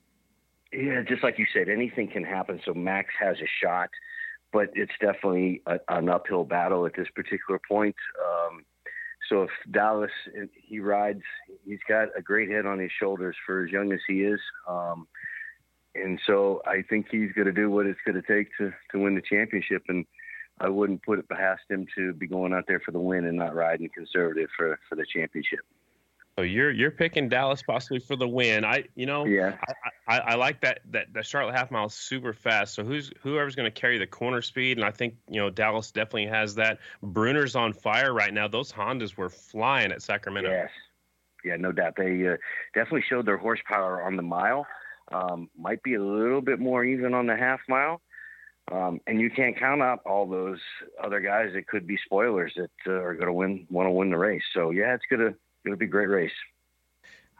Yeah, 0.73 1.01
just 1.07 1.23
like 1.23 1.37
you 1.37 1.45
said, 1.53 1.67
anything 1.67 2.07
can 2.07 2.23
happen. 2.23 2.61
So 2.65 2.73
Max 2.73 3.09
has 3.19 3.37
a 3.37 3.49
shot, 3.61 3.89
but 4.53 4.69
it's 4.73 4.91
definitely 5.01 5.61
a, 5.65 5.79
an 5.89 6.07
uphill 6.07 6.45
battle 6.45 6.85
at 6.85 6.93
this 6.95 7.07
particular 7.13 7.59
point. 7.67 7.95
Um, 8.25 8.63
so 9.29 9.43
if 9.43 9.49
Dallas 9.71 10.11
he 10.55 10.79
rides, 10.79 11.21
he's 11.65 11.79
got 11.87 12.09
a 12.17 12.21
great 12.21 12.49
head 12.49 12.65
on 12.65 12.79
his 12.79 12.91
shoulders 12.99 13.35
for 13.45 13.65
as 13.65 13.71
young 13.71 13.91
as 13.91 13.99
he 14.07 14.23
is. 14.23 14.39
Um, 14.67 15.07
and 15.93 16.19
so 16.25 16.61
I 16.65 16.83
think 16.89 17.07
he's 17.11 17.31
going 17.33 17.47
to 17.47 17.53
do 17.53 17.69
what 17.69 17.85
it's 17.85 17.99
going 18.05 18.21
to 18.21 18.27
take 18.27 18.49
to 18.57 18.71
to 18.91 18.99
win 18.99 19.15
the 19.15 19.21
championship. 19.21 19.83
And 19.89 20.05
I 20.59 20.69
wouldn't 20.69 21.03
put 21.03 21.19
it 21.19 21.27
past 21.27 21.63
him 21.69 21.85
to 21.97 22.13
be 22.13 22.27
going 22.27 22.53
out 22.53 22.65
there 22.67 22.79
for 22.79 22.91
the 22.91 22.99
win 22.99 23.25
and 23.25 23.37
not 23.37 23.55
riding 23.55 23.89
conservative 23.93 24.49
for 24.55 24.79
for 24.87 24.95
the 24.95 25.05
championship. 25.13 25.61
So 26.37 26.43
you're 26.43 26.71
you're 26.71 26.91
picking 26.91 27.29
Dallas 27.29 27.61
possibly 27.61 27.99
for 27.99 28.15
the 28.15 28.27
win. 28.27 28.63
I 28.63 28.85
you 28.95 29.05
know 29.05 29.25
yeah 29.25 29.57
I, 30.07 30.15
I, 30.15 30.19
I 30.19 30.35
like 30.35 30.61
that 30.61 30.79
that 30.91 31.13
the 31.13 31.23
Charlotte 31.23 31.55
half 31.55 31.71
mile 31.71 31.87
is 31.87 31.93
super 31.93 32.33
fast. 32.33 32.73
So 32.73 32.83
who's 32.83 33.11
whoever's 33.21 33.55
going 33.55 33.71
to 33.71 33.79
carry 33.79 33.97
the 33.97 34.07
corner 34.07 34.41
speed, 34.41 34.77
and 34.77 34.85
I 34.85 34.91
think 34.91 35.15
you 35.29 35.41
know 35.41 35.49
Dallas 35.49 35.91
definitely 35.91 36.27
has 36.27 36.55
that. 36.55 36.79
Bruner's 37.03 37.55
on 37.55 37.73
fire 37.73 38.13
right 38.13 38.33
now. 38.33 38.47
Those 38.47 38.71
Hondas 38.71 39.17
were 39.17 39.29
flying 39.29 39.91
at 39.91 40.01
Sacramento. 40.01 40.49
Yes, 40.49 40.69
yeah, 41.43 41.57
no 41.57 41.71
doubt. 41.71 41.95
They 41.97 42.25
uh, 42.27 42.37
definitely 42.73 43.03
showed 43.09 43.25
their 43.25 43.37
horsepower 43.37 44.01
on 44.01 44.15
the 44.15 44.23
mile. 44.23 44.65
Um, 45.11 45.49
might 45.57 45.83
be 45.83 45.95
a 45.95 46.03
little 46.03 46.41
bit 46.41 46.59
more 46.59 46.85
even 46.85 47.13
on 47.13 47.27
the 47.27 47.35
half 47.35 47.59
mile. 47.67 48.01
Um, 48.71 49.01
and 49.05 49.19
you 49.19 49.29
can't 49.29 49.57
count 49.57 49.81
out 49.81 49.99
all 50.05 50.29
those 50.29 50.59
other 51.03 51.19
guys 51.19 51.49
that 51.53 51.67
could 51.67 51.85
be 51.85 51.97
spoilers 52.05 52.53
that 52.55 52.71
uh, 52.87 52.93
are 52.93 53.15
going 53.15 53.27
to 53.27 53.33
win, 53.33 53.67
want 53.69 53.87
to 53.87 53.91
win 53.91 54.11
the 54.11 54.17
race. 54.17 54.43
So 54.53 54.69
yeah, 54.69 54.93
it's 54.93 55.03
going 55.09 55.19
to 55.19 55.35
be 55.63 55.85
a 55.85 55.87
great 55.87 56.09
race. 56.09 56.31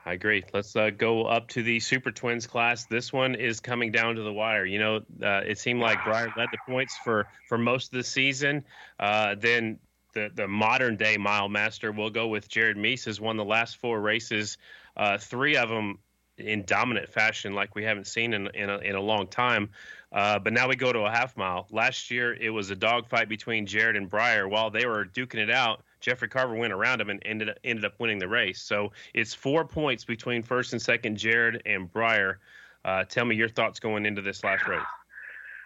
I 0.04 0.14
agree. 0.14 0.44
Let's 0.52 0.76
uh, 0.76 0.90
go 0.90 1.26
up 1.26 1.50
to 1.50 1.62
the 1.62 1.80
Super 1.80 2.12
Twins 2.12 2.48
class. 2.48 2.86
This 2.86 3.14
one 3.14 3.36
is 3.36 3.60
coming 3.60 3.92
down 3.92 4.16
to 4.16 4.24
the 4.24 4.34
wire. 4.34 4.66
You 4.66 4.80
know, 4.80 4.96
uh, 5.22 5.42
it 5.46 5.60
seemed 5.60 5.80
like 5.80 6.04
Briar 6.04 6.34
led 6.36 6.50
the 6.52 6.58
points 6.68 6.98
for 7.04 7.28
for 7.48 7.58
most 7.58 7.94
of 7.94 7.98
the 7.98 8.04
season. 8.04 8.66
Uh, 9.00 9.36
then 9.38 9.78
the 10.14 10.32
the 10.34 10.48
modern 10.48 10.98
day 10.98 11.18
mile 11.18 11.50
master 11.50 11.92
will 11.92 12.10
go 12.10 12.28
with 12.28 12.50
Jared 12.50 12.78
Mees 12.78 13.06
has 13.06 13.22
won 13.22 13.38
the 13.38 13.46
last 13.46 13.78
four 13.78 14.02
races, 14.02 14.58
uh, 14.98 15.20
three 15.20 15.56
of 15.56 15.70
them 15.70 16.00
in 16.38 16.66
dominant 16.66 17.10
fashion 17.10 17.54
like 17.54 17.76
we 17.76 17.84
haven't 17.84 18.08
seen 18.08 18.34
in 18.34 18.48
in 18.56 18.72
a, 18.72 18.78
in 18.80 18.96
a 18.96 19.02
long 19.02 19.28
time. 19.28 19.70
Uh, 20.12 20.40
but 20.40 20.52
now 20.52 20.68
we 20.68 20.76
go 20.76 20.92
to 20.92 21.02
a 21.02 21.12
half 21.12 21.38
mile. 21.38 21.68
Last 21.70 22.10
year 22.10 22.34
it 22.34 22.50
was 22.50 22.72
a 22.72 22.76
dogfight 22.76 23.30
between 23.30 23.68
Jared 23.68 23.96
and 23.96 24.10
Briar. 24.10 24.48
While 24.48 24.72
they 24.72 24.88
were 24.88 25.06
duking 25.06 25.40
it 25.40 25.52
out, 25.52 25.84
Jeffrey 26.02 26.28
Carver 26.28 26.56
went 26.56 26.74
around 26.74 27.00
him 27.00 27.10
and 27.10 27.22
ended 27.26 27.58
ended 27.64 27.86
up 27.86 27.94
winning 28.00 28.20
the 28.20 28.28
race. 28.28 28.62
So 28.62 28.92
it's 29.14 29.34
four 29.34 29.66
points 29.66 30.04
between 30.04 30.44
first 30.44 30.74
and 30.74 30.82
second, 30.82 31.18
Jared 31.18 31.62
and 31.66 31.92
Briar. 31.92 32.40
Uh, 32.84 33.04
tell 33.04 33.26
me 33.26 33.36
your 33.36 33.50
thoughts 33.50 33.80
going 33.80 34.06
into 34.06 34.22
this 34.22 34.44
last 34.44 34.68
race. 34.68 34.82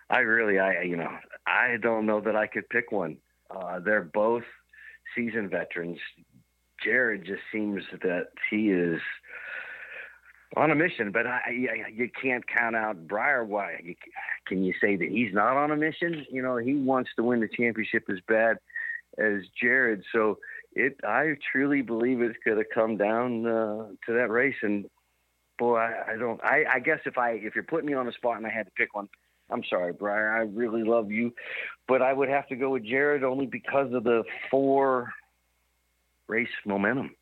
I 0.09 0.19
really, 0.19 0.59
I 0.59 0.81
you 0.81 0.97
know, 0.97 1.17
I 1.47 1.77
don't 1.81 2.05
know 2.05 2.21
that 2.21 2.35
I 2.35 2.47
could 2.47 2.69
pick 2.69 2.91
one. 2.91 3.17
Uh, 3.49 3.79
they're 3.79 4.03
both 4.03 4.43
seasoned 5.15 5.49
veterans. 5.49 5.99
Jared 6.83 7.25
just 7.25 7.41
seems 7.51 7.83
that 8.03 8.27
he 8.51 8.69
is 8.69 8.99
on 10.57 10.71
a 10.71 10.75
mission, 10.75 11.11
but 11.11 11.25
I, 11.25 11.39
I, 11.47 11.89
you 11.93 12.09
can't 12.21 12.45
count 12.47 12.75
out 12.75 13.07
Briar. 13.07 13.43
Why 13.43 13.95
can 14.45 14.63
you 14.63 14.73
say 14.79 14.95
that 14.95 15.09
he's 15.09 15.33
not 15.33 15.57
on 15.57 15.71
a 15.71 15.75
mission? 15.75 16.25
You 16.29 16.41
know, 16.41 16.57
he 16.57 16.75
wants 16.75 17.09
to 17.15 17.23
win 17.23 17.39
the 17.39 17.47
championship 17.47 18.03
as 18.09 18.17
bad 18.27 18.57
as 19.17 19.41
Jared. 19.61 20.03
So 20.11 20.39
it, 20.73 20.99
I 21.03 21.35
truly 21.51 21.81
believe 21.81 22.21
it's 22.21 22.37
going 22.45 22.57
to 22.57 22.65
come 22.65 22.97
down 22.97 23.45
uh, 23.45 23.87
to 24.05 24.13
that 24.13 24.29
race. 24.29 24.55
And 24.61 24.85
boy, 25.57 25.77
I, 25.77 26.13
I 26.13 26.17
don't. 26.17 26.43
I, 26.43 26.65
I 26.73 26.79
guess 26.79 26.99
if 27.05 27.17
I 27.17 27.31
if 27.31 27.55
you're 27.55 27.63
putting 27.63 27.87
me 27.87 27.93
on 27.93 28.05
the 28.05 28.11
spot 28.11 28.37
and 28.37 28.45
I 28.45 28.49
had 28.49 28.65
to 28.65 28.71
pick 28.71 28.93
one, 28.95 29.07
I'm 29.49 29.63
sorry, 29.69 29.93
Briar. 29.93 30.31
I 30.31 30.41
really 30.41 30.83
love 30.83 31.11
you, 31.11 31.33
but 31.87 32.01
I 32.01 32.13
would 32.13 32.29
have 32.29 32.47
to 32.49 32.55
go 32.55 32.71
with 32.71 32.83
Jared 32.83 33.23
only 33.23 33.45
because 33.45 33.93
of 33.93 34.03
the 34.03 34.23
four 34.49 35.13
race 36.27 36.49
momentum. 36.65 37.15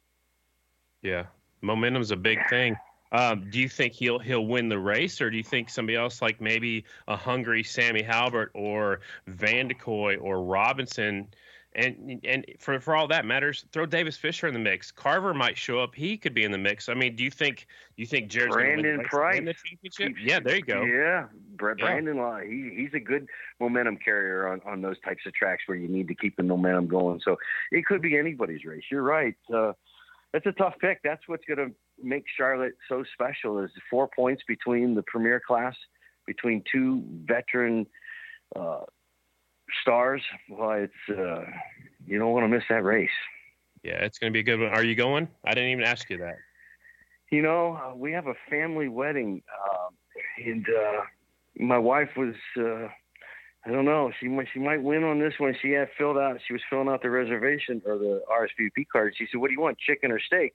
Yeah, 1.02 1.26
momentum's 1.62 2.12
a 2.12 2.16
big 2.16 2.40
thing. 2.50 2.78
Um, 3.12 3.52
do 3.52 3.60
you 3.60 3.70
think 3.70 3.94
he'll 3.94 4.18
he'll 4.18 4.48
win 4.48 4.70
the 4.70 4.80
race, 4.80 5.22
or 5.22 5.30
do 5.30 5.38
you 5.38 5.44
think 5.44 5.70
somebody 5.70 5.96
else 5.96 6.22
like 6.22 6.42
maybe 6.42 6.86
a 7.08 7.16
hungry 7.16 7.62
Sammy 7.62 8.02
Halbert 8.02 8.50
or 8.56 9.02
Van 9.28 9.68
de 9.68 9.76
Kooi 9.76 10.18
or 10.20 10.44
Robinson 10.44 11.28
And 11.76 12.22
and 12.24 12.46
for 12.60 12.80
for 12.80 12.96
all 12.96 13.08
that 13.08 13.26
matters, 13.26 13.66
throw 13.72 13.86
Davis 13.86 14.16
Fisher 14.16 14.48
in 14.48 14.54
the 14.54 14.60
mix. 14.60 14.92
Carver 14.92 15.34
might 15.34 15.58
show 15.58 15.80
up. 15.80 15.96
He 15.96 16.18
could 16.18 16.34
be 16.34 16.44
in 16.44 16.52
the 16.52 16.58
mix. 16.58 16.88
I 16.88 16.94
mean, 16.94 17.16
do 17.16 17.24
you 17.24 17.32
think 17.32 17.66
you 17.96 18.06
think 18.06 18.30
Jared's 18.30 18.54
Brandon 18.54 18.98
win 18.98 19.06
Price 19.08 19.42
the 19.82 19.90
championship? 19.90 20.24
Yeah, 20.24 20.40
there 20.40 20.58
you 20.58 20.62
go. 20.62 20.84
Yeah, 20.84 21.26
Brandon, 21.58 22.18
yeah. 22.18 22.42
he 22.44 22.72
he's 22.76 22.94
a 22.94 23.00
good 23.00 23.28
momentum 23.60 23.98
carrier 23.98 24.48
on 24.48 24.62
on 24.66 24.82
those 24.82 25.00
types 25.04 25.24
of 25.26 25.34
tracks 25.34 25.64
where 25.66 25.78
you 25.78 25.88
need 25.88 26.08
to 26.10 26.16
keep 26.16 26.36
the 26.38 26.44
momentum 26.44 26.88
going. 26.88 27.22
So 27.24 27.38
it 27.72 27.86
could 27.86 28.04
be 28.04 28.18
anybody's 28.18 28.66
race. 28.66 28.84
You're 28.92 29.02
right. 29.02 29.36
Uh, 29.52 29.74
that's 30.32 30.46
a 30.46 30.52
tough 30.52 30.74
pick. 30.80 31.00
That's 31.04 31.22
what's 31.28 31.46
going 31.46 31.70
to 31.70 31.76
make 32.04 32.26
Charlotte 32.38 32.74
so 32.90 33.04
special 33.14 33.60
is 33.60 33.72
four 33.90 34.10
points 34.16 34.44
between 34.48 34.96
the 34.96 35.04
premier 35.04 35.40
class, 35.40 35.76
between 36.26 36.64
two 36.72 37.04
veteran 37.26 37.88
uh, 38.56 38.82
stars. 39.82 40.22
Well, 40.50 40.72
it's 40.72 41.20
uh, 41.20 41.46
you 42.06 42.20
don't 42.20 42.32
want 42.32 42.44
to 42.44 42.48
miss 42.48 42.64
that 42.70 42.84
race. 42.84 43.10
Yeah, 43.84 44.04
it's 44.04 44.18
going 44.18 44.32
to 44.32 44.34
be 44.34 44.40
a 44.40 44.44
good 44.44 44.60
one. 44.60 44.70
Are 44.70 44.84
you 44.84 44.96
going? 44.96 45.28
I 45.46 45.54
didn't 45.54 45.72
even 45.72 45.84
ask 45.84 46.10
you 46.10 46.18
that. 46.20 46.38
You 47.32 47.42
know, 47.42 47.74
uh, 47.74 47.96
we 47.96 48.12
have 48.12 48.28
a 48.28 48.36
family 48.50 48.88
wedding, 48.88 49.42
uh, 49.52 49.90
and 50.46 50.66
uh, 50.68 51.02
my 51.58 51.78
wife 51.78 52.10
was. 52.18 52.36
Uh, 52.58 52.88
I 53.66 53.72
don't 53.72 53.86
know. 53.86 54.12
She 54.20 54.28
might 54.28 54.48
she 54.54 54.60
might 54.60 54.84
win 54.84 55.04
on 55.04 55.20
this 55.20 55.34
one. 55.38 55.56
She 55.62 55.72
had 55.72 55.88
filled 55.98 56.18
out. 56.18 56.38
She 56.46 56.54
was 56.54 56.62
filling 56.70 56.90
out 56.90 57.02
the 57.02 57.10
reservation 57.10 57.82
or 57.86 57.98
the 57.98 58.22
RSVP 58.30 58.88
card. 58.92 59.14
She 59.18 59.26
said, 59.32 59.40
"What 59.40 59.48
do 59.48 59.54
you 59.54 59.62
want, 59.62 59.78
chicken 59.78 60.12
or 60.12 60.20
steak?" 60.20 60.54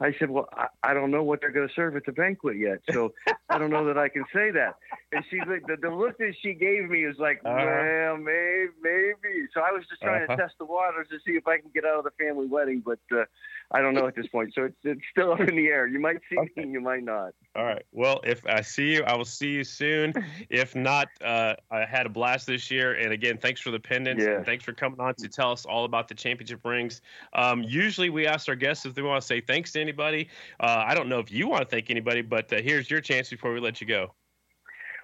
I 0.00 0.14
said, 0.18 0.30
"Well, 0.30 0.48
I, 0.52 0.66
I 0.82 0.94
don't 0.94 1.10
know 1.10 1.22
what 1.22 1.40
they're 1.40 1.52
going 1.52 1.68
to 1.68 1.74
serve 1.74 1.96
at 1.96 2.04
the 2.04 2.12
banquet 2.12 2.58
yet, 2.58 2.80
so 2.90 3.14
I 3.48 3.58
don't 3.58 3.70
know 3.70 3.86
that 3.86 3.96
I 3.96 4.08
can 4.08 4.24
say 4.32 4.50
that." 4.50 4.76
And 5.12 5.24
she, 5.30 5.38
the, 5.38 5.76
the 5.80 5.88
look 5.88 6.18
that 6.18 6.34
she 6.42 6.52
gave 6.52 6.88
me 6.90 7.06
was 7.06 7.16
like, 7.18 7.40
uh-huh. 7.44 7.56
"Well, 7.56 8.16
maybe, 8.18 8.72
maybe." 8.82 9.46
So 9.54 9.60
I 9.60 9.72
was 9.72 9.84
just 9.88 10.02
trying 10.02 10.24
uh-huh. 10.24 10.36
to 10.36 10.42
test 10.42 10.54
the 10.58 10.66
waters 10.66 11.08
to 11.10 11.18
see 11.26 11.36
if 11.36 11.46
I 11.46 11.58
can 11.58 11.70
get 11.72 11.84
out 11.84 11.98
of 11.98 12.04
the 12.04 12.10
family 12.22 12.46
wedding, 12.46 12.82
but 12.84 12.98
uh, 13.12 13.24
I 13.72 13.80
don't 13.80 13.94
know 13.94 14.06
at 14.06 14.14
this 14.14 14.26
point. 14.28 14.52
So 14.54 14.64
it's 14.64 14.76
it's 14.84 15.00
still 15.10 15.32
up 15.34 15.40
in 15.40 15.56
the 15.56 15.66
air. 15.68 15.86
You 15.86 15.98
might 15.98 16.18
see 16.30 16.38
okay. 16.38 16.64
me, 16.64 16.72
you 16.72 16.80
might 16.80 17.02
not. 17.02 17.32
All 17.54 17.64
right. 17.64 17.84
Well, 17.92 18.20
if 18.24 18.46
I 18.46 18.60
see 18.60 18.94
you, 18.94 19.02
I 19.04 19.16
will 19.16 19.24
see 19.24 19.50
you 19.50 19.64
soon. 19.64 20.12
if 20.50 20.74
not, 20.76 21.08
uh, 21.24 21.54
I 21.70 21.84
had 21.84 22.06
a 22.06 22.08
blast 22.08 22.46
this 22.46 22.70
year. 22.70 22.94
And 22.94 23.12
again, 23.12 23.38
thanks 23.38 23.60
for 23.60 23.70
the 23.70 23.80
pendants. 23.80 24.24
Yeah. 24.24 24.42
thanks 24.42 24.64
for 24.64 24.72
coming 24.72 25.00
on 25.00 25.14
to 25.16 25.28
tell 25.28 25.52
us 25.52 25.64
all 25.64 25.84
about 25.84 26.08
the 26.08 26.14
championship 26.14 26.64
rings. 26.64 27.00
Um, 27.32 27.62
usually 27.62 28.10
we 28.10 28.26
ask 28.26 28.48
our 28.48 28.56
guests 28.56 28.86
if 28.86 28.94
they 28.94 29.02
want 29.02 29.20
to 29.20 29.26
say 29.26 29.40
thanks 29.40 29.72
to 29.72 29.80
anybody. 29.80 30.28
Uh, 30.60 30.84
I 30.86 30.94
don't 30.94 31.08
know 31.08 31.18
if 31.18 31.30
you 31.30 31.48
want 31.48 31.62
to 31.62 31.68
thank 31.68 31.90
anybody, 31.90 32.22
but 32.22 32.52
uh, 32.52 32.60
here's 32.62 32.90
your 32.90 33.00
chance 33.00 33.30
before 33.30 33.52
we 33.52 33.60
let 33.60 33.80
you 33.80 33.86
go. 33.86 34.12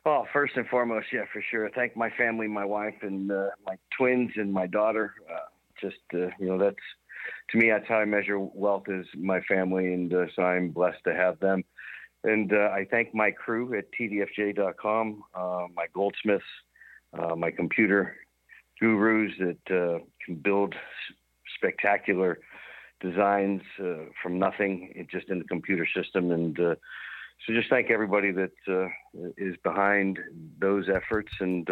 Well, 0.05 0.27
first 0.33 0.57
and 0.57 0.67
foremost, 0.67 1.07
yeah, 1.13 1.25
for 1.33 1.43
sure. 1.49 1.71
Thank 1.71 1.97
my 1.97 2.11
family, 2.11 2.49
my 2.49 2.65
wife, 2.65 2.97
and 3.03 3.31
uh, 3.31 3.51
my 3.65 3.77
twins, 3.97 4.33
and 4.35 4.53
my 4.53 4.67
daughter. 4.67 5.15
Uh, 5.33 5.39
just 5.81 5.97
uh, 6.15 6.29
you 6.41 6.47
know, 6.47 6.59
that's 6.59 6.77
to 7.53 7.59
me, 7.59 7.71
that's 7.71 7.87
how 7.87 7.97
I 7.97 8.07
measure 8.07 8.39
wealth 8.39 8.85
is 8.89 9.07
my 9.15 9.41
family, 9.43 9.93
and 9.93 10.13
uh, 10.13 10.25
so 10.35 10.43
I'm 10.43 10.71
blessed 10.71 11.05
to 11.05 11.15
have 11.15 11.39
them. 11.39 11.63
And 12.25 12.53
uh, 12.53 12.71
I 12.73 12.87
thank 12.91 13.15
my 13.15 13.31
crew 13.31 13.77
at 13.77 13.85
tdfj.com, 13.99 15.25
uh, 15.35 15.67
my 15.75 15.87
goldsmiths, 15.93 16.45
uh, 17.19 17.37
my 17.37 17.51
computer 17.51 18.17
gurus 18.81 19.33
that 19.39 19.75
uh, 19.75 19.99
can 20.25 20.37
build 20.37 20.75
spectacular 21.57 22.39
designs 23.01 23.61
uh, 23.81 24.05
from 24.23 24.39
nothing, 24.39 25.07
just 25.11 25.29
in 25.29 25.39
the 25.39 25.45
computer 25.45 25.87
system. 25.95 26.31
And 26.31 26.57
so 26.57 27.53
just 27.53 27.69
thank 27.69 27.91
everybody 27.91 28.33
that 28.33 28.53
is 29.37 29.57
behind 29.63 30.19
those 30.59 30.87
efforts 30.89 31.33
and 31.41 31.69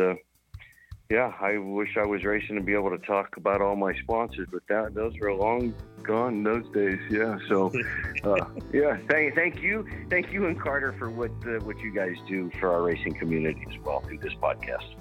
yeah, 1.11 1.33
I 1.41 1.59
wish 1.59 1.97
I 1.97 2.07
was 2.07 2.23
racing 2.25 2.55
to 2.55 2.63
be 2.63 2.73
able 2.73 2.91
to 2.91 2.99
talk 2.99 3.37
about 3.37 3.61
all 3.61 3.75
my 3.75 3.93
sponsors, 3.99 4.47
but 4.51 4.63
that 4.69 4.95
those 4.95 5.13
were 5.19 5.35
long 5.35 5.75
gone 6.05 6.45
those 6.45 6.69
days. 6.73 7.01
Yeah, 7.11 7.37
so 7.49 7.73
uh, 8.25 8.45
yeah, 8.73 8.97
thank 9.09 9.35
thank 9.35 9.61
you, 9.61 9.85
thank 10.09 10.33
you 10.33 10.47
and 10.47 10.59
Carter 10.59 10.95
for 10.97 11.11
what 11.11 11.33
uh, 11.45 11.59
what 11.65 11.81
you 11.81 11.93
guys 11.93 12.15
do 12.29 12.49
for 12.61 12.73
our 12.73 12.83
racing 12.83 13.15
community 13.15 13.67
as 13.69 13.77
well 13.85 14.01
through 14.01 14.19
this 14.19 14.35
podcast. 14.35 14.95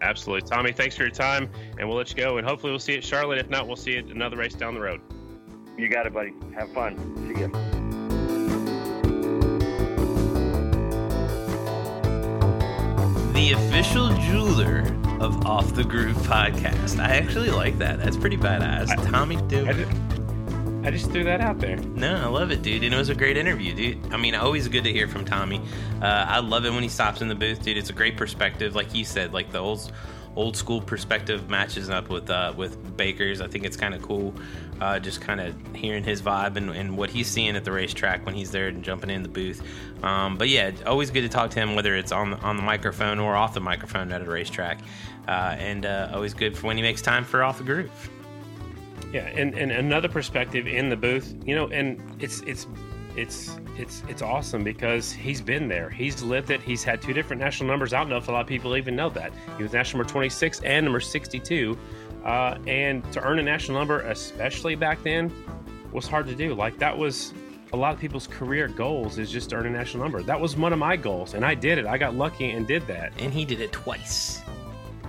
Absolutely, 0.00 0.48
Tommy. 0.48 0.72
Thanks 0.72 0.96
for 0.96 1.02
your 1.02 1.10
time, 1.10 1.50
and 1.78 1.86
we'll 1.86 1.98
let 1.98 2.08
you 2.08 2.16
go. 2.16 2.38
And 2.38 2.46
hopefully, 2.46 2.72
we'll 2.72 2.80
see 2.80 2.92
you 2.92 2.98
at 2.98 3.04
Charlotte. 3.04 3.38
If 3.38 3.50
not, 3.50 3.66
we'll 3.66 3.76
see 3.76 3.92
you 3.92 3.98
at 3.98 4.06
another 4.06 4.38
race 4.38 4.54
down 4.54 4.72
the 4.72 4.80
road. 4.80 5.02
You 5.76 5.90
got 5.90 6.06
it, 6.06 6.14
buddy. 6.14 6.32
Have 6.54 6.72
fun. 6.72 6.96
See 7.28 7.38
you. 7.38 7.48
The 13.34 13.52
official 13.52 14.08
jeweler 14.16 14.84
of 15.20 15.46
Off 15.46 15.74
the 15.74 15.84
Groove 15.84 16.16
podcast. 16.16 16.98
I 16.98 17.16
actually 17.16 17.50
like 17.50 17.78
that. 17.78 17.98
That's 17.98 18.16
pretty 18.16 18.38
badass. 18.38 18.88
I, 18.88 18.96
Tommy 19.10 19.36
Duma. 19.48 19.70
I, 19.70 19.74
just, 19.74 19.90
I 20.86 20.90
just 20.90 21.10
threw 21.10 21.24
that 21.24 21.42
out 21.42 21.58
there. 21.58 21.76
No, 21.76 22.16
I 22.16 22.26
love 22.26 22.50
it, 22.50 22.62
dude. 22.62 22.82
And 22.82 22.94
it 22.94 22.96
was 22.96 23.10
a 23.10 23.14
great 23.14 23.36
interview, 23.36 23.74
dude. 23.74 24.12
I 24.12 24.16
mean, 24.16 24.34
always 24.34 24.66
good 24.68 24.84
to 24.84 24.92
hear 24.92 25.06
from 25.06 25.26
Tommy. 25.26 25.60
Uh, 26.00 26.06
I 26.06 26.40
love 26.40 26.64
it 26.64 26.72
when 26.72 26.82
he 26.82 26.88
stops 26.88 27.20
in 27.20 27.28
the 27.28 27.34
booth, 27.34 27.62
dude. 27.62 27.76
It's 27.76 27.90
a 27.90 27.92
great 27.92 28.16
perspective, 28.16 28.74
like 28.74 28.94
you 28.94 29.04
said, 29.04 29.34
like 29.34 29.52
the 29.52 29.58
old 29.58 29.92
old 30.36 30.56
school 30.56 30.80
perspective 30.80 31.50
matches 31.50 31.90
up 31.90 32.08
with 32.08 32.30
uh, 32.30 32.52
with 32.56 32.96
Baker's. 32.96 33.40
I 33.40 33.48
think 33.48 33.64
it's 33.64 33.76
kind 33.76 33.94
of 33.94 34.02
cool 34.02 34.34
uh, 34.80 34.98
just 34.98 35.20
kind 35.20 35.40
of 35.40 35.54
hearing 35.74 36.02
his 36.02 36.22
vibe 36.22 36.56
and, 36.56 36.70
and, 36.70 36.96
what 36.96 37.10
he's 37.10 37.28
seeing 37.28 37.54
at 37.54 37.64
the 37.64 37.72
racetrack 37.72 38.24
when 38.24 38.34
he's 38.34 38.50
there 38.50 38.68
and 38.68 38.82
jumping 38.82 39.10
in 39.10 39.22
the 39.22 39.28
booth. 39.28 39.62
Um, 40.02 40.38
but 40.38 40.48
yeah, 40.48 40.70
always 40.86 41.10
good 41.10 41.22
to 41.22 41.28
talk 41.28 41.50
to 41.50 41.60
him, 41.60 41.74
whether 41.74 41.94
it's 41.94 42.12
on 42.12 42.30
the, 42.30 42.38
on 42.38 42.56
the 42.56 42.62
microphone 42.62 43.18
or 43.18 43.36
off 43.36 43.52
the 43.52 43.60
microphone 43.60 44.10
at 44.12 44.22
a 44.22 44.24
racetrack. 44.24 44.80
Uh, 45.28 45.54
and 45.58 45.84
uh, 45.84 46.10
always 46.14 46.32
good 46.32 46.56
for 46.56 46.66
when 46.66 46.76
he 46.76 46.82
makes 46.82 47.02
time 47.02 47.24
for 47.24 47.42
off 47.42 47.58
the 47.58 47.64
groove. 47.64 48.10
Yeah, 49.12 49.26
and, 49.26 49.54
and 49.54 49.70
another 49.70 50.08
perspective 50.08 50.66
in 50.66 50.88
the 50.88 50.96
booth, 50.96 51.34
you 51.44 51.54
know, 51.54 51.68
and 51.68 52.00
it's 52.20 52.40
it's 52.42 52.66
it's 53.16 53.56
it's 53.80 54.02
it's 54.08 54.22
awesome 54.22 54.62
because 54.62 55.10
he's 55.10 55.40
been 55.40 55.66
there. 55.66 55.88
He's 55.88 56.22
lived 56.22 56.50
it. 56.50 56.60
He's 56.60 56.84
had 56.84 57.00
two 57.00 57.12
different 57.12 57.40
national 57.40 57.68
numbers. 57.68 57.92
I 57.92 57.98
don't 57.98 58.10
know 58.10 58.18
if 58.18 58.28
a 58.28 58.32
lot 58.32 58.42
of 58.42 58.46
people 58.46 58.76
even 58.76 58.94
know 58.94 59.08
that. 59.10 59.32
He 59.56 59.62
was 59.62 59.72
national 59.72 60.00
number 60.00 60.12
26 60.12 60.60
and 60.60 60.84
number 60.84 61.00
62 61.00 61.78
uh, 62.24 62.58
and 62.66 63.10
to 63.12 63.22
earn 63.22 63.38
a 63.38 63.42
national 63.42 63.78
number, 63.78 64.00
especially 64.02 64.74
back 64.74 65.02
then, 65.02 65.32
was 65.92 66.06
hard 66.06 66.26
to 66.26 66.34
do. 66.34 66.54
Like 66.54 66.78
that 66.78 66.96
was 66.96 67.32
a 67.72 67.76
lot 67.76 67.94
of 67.94 68.00
people's 68.00 68.26
career 68.26 68.68
goals 68.68 69.18
is 69.18 69.30
just 69.30 69.50
to 69.50 69.56
earn 69.56 69.66
a 69.66 69.70
national 69.70 70.02
number. 70.02 70.22
That 70.22 70.40
was 70.40 70.56
one 70.56 70.72
of 70.72 70.78
my 70.78 70.96
goals, 70.96 71.34
and 71.34 71.44
I 71.44 71.54
did 71.54 71.78
it. 71.78 71.86
I 71.86 71.96
got 71.96 72.14
lucky 72.14 72.50
and 72.50 72.66
did 72.66 72.86
that. 72.88 73.12
And 73.18 73.32
he 73.32 73.44
did 73.44 73.60
it 73.60 73.72
twice. 73.72 74.42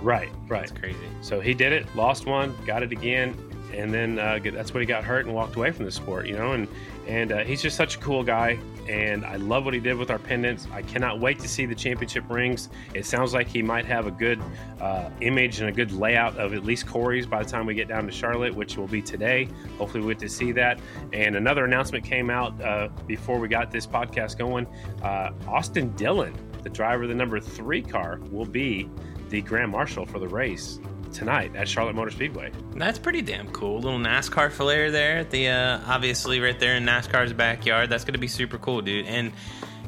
Right, 0.00 0.30
right. 0.48 0.66
That's 0.66 0.72
crazy. 0.72 0.98
So 1.20 1.40
he 1.40 1.54
did 1.54 1.72
it, 1.72 1.94
lost 1.94 2.26
one, 2.26 2.56
got 2.66 2.82
it 2.82 2.90
again, 2.92 3.36
and 3.74 3.92
then 3.92 4.18
uh, 4.18 4.38
that's 4.42 4.74
when 4.74 4.82
he 4.82 4.86
got 4.86 5.04
hurt 5.04 5.26
and 5.26 5.34
walked 5.34 5.56
away 5.56 5.70
from 5.70 5.84
the 5.84 5.92
sport. 5.92 6.26
You 6.26 6.36
know, 6.36 6.52
and 6.52 6.68
and 7.06 7.32
uh, 7.32 7.44
he's 7.44 7.62
just 7.62 7.76
such 7.76 7.96
a 7.96 7.98
cool 7.98 8.22
guy 8.22 8.58
and 8.88 9.24
I 9.24 9.36
love 9.36 9.64
what 9.64 9.74
he 9.74 9.80
did 9.80 9.96
with 9.96 10.10
our 10.10 10.18
pendants. 10.18 10.66
I 10.72 10.82
cannot 10.82 11.20
wait 11.20 11.38
to 11.40 11.48
see 11.48 11.66
the 11.66 11.74
championship 11.74 12.28
rings. 12.28 12.68
It 12.94 13.06
sounds 13.06 13.32
like 13.32 13.48
he 13.48 13.62
might 13.62 13.84
have 13.86 14.06
a 14.06 14.10
good 14.10 14.40
uh, 14.80 15.10
image 15.20 15.60
and 15.60 15.68
a 15.68 15.72
good 15.72 15.92
layout 15.92 16.36
of 16.36 16.52
at 16.52 16.64
least 16.64 16.86
Corey's 16.86 17.26
by 17.26 17.42
the 17.42 17.48
time 17.48 17.66
we 17.66 17.74
get 17.74 17.88
down 17.88 18.06
to 18.06 18.12
Charlotte, 18.12 18.54
which 18.54 18.76
will 18.76 18.88
be 18.88 19.00
today. 19.00 19.48
Hopefully, 19.78 20.04
we 20.04 20.14
get 20.14 20.20
to 20.20 20.28
see 20.28 20.52
that. 20.52 20.80
And 21.12 21.36
another 21.36 21.64
announcement 21.64 22.04
came 22.04 22.30
out 22.30 22.60
uh, 22.60 22.88
before 23.06 23.38
we 23.38 23.48
got 23.48 23.70
this 23.70 23.86
podcast 23.86 24.36
going. 24.38 24.66
Uh, 25.02 25.30
Austin 25.46 25.94
Dillon, 25.94 26.34
the 26.62 26.70
driver 26.70 27.04
of 27.04 27.08
the 27.08 27.14
number 27.14 27.38
three 27.40 27.82
car, 27.82 28.20
will 28.30 28.46
be 28.46 28.90
the 29.28 29.40
grand 29.42 29.70
marshal 29.70 30.04
for 30.04 30.18
the 30.18 30.28
race 30.28 30.80
tonight 31.12 31.54
at 31.54 31.68
Charlotte 31.68 31.94
Motor 31.94 32.10
Speedway. 32.10 32.50
That's 32.74 32.98
pretty 32.98 33.22
damn 33.22 33.48
cool. 33.50 33.80
Little 33.80 33.98
NASCAR 33.98 34.50
flair 34.50 34.90
there 34.90 35.18
at 35.18 35.30
the 35.30 35.48
uh, 35.48 35.80
obviously 35.86 36.40
right 36.40 36.58
there 36.58 36.76
in 36.76 36.84
NASCAR's 36.84 37.32
backyard. 37.32 37.90
That's 37.90 38.04
going 38.04 38.14
to 38.14 38.20
be 38.20 38.28
super 38.28 38.58
cool, 38.58 38.80
dude. 38.82 39.06
And 39.06 39.32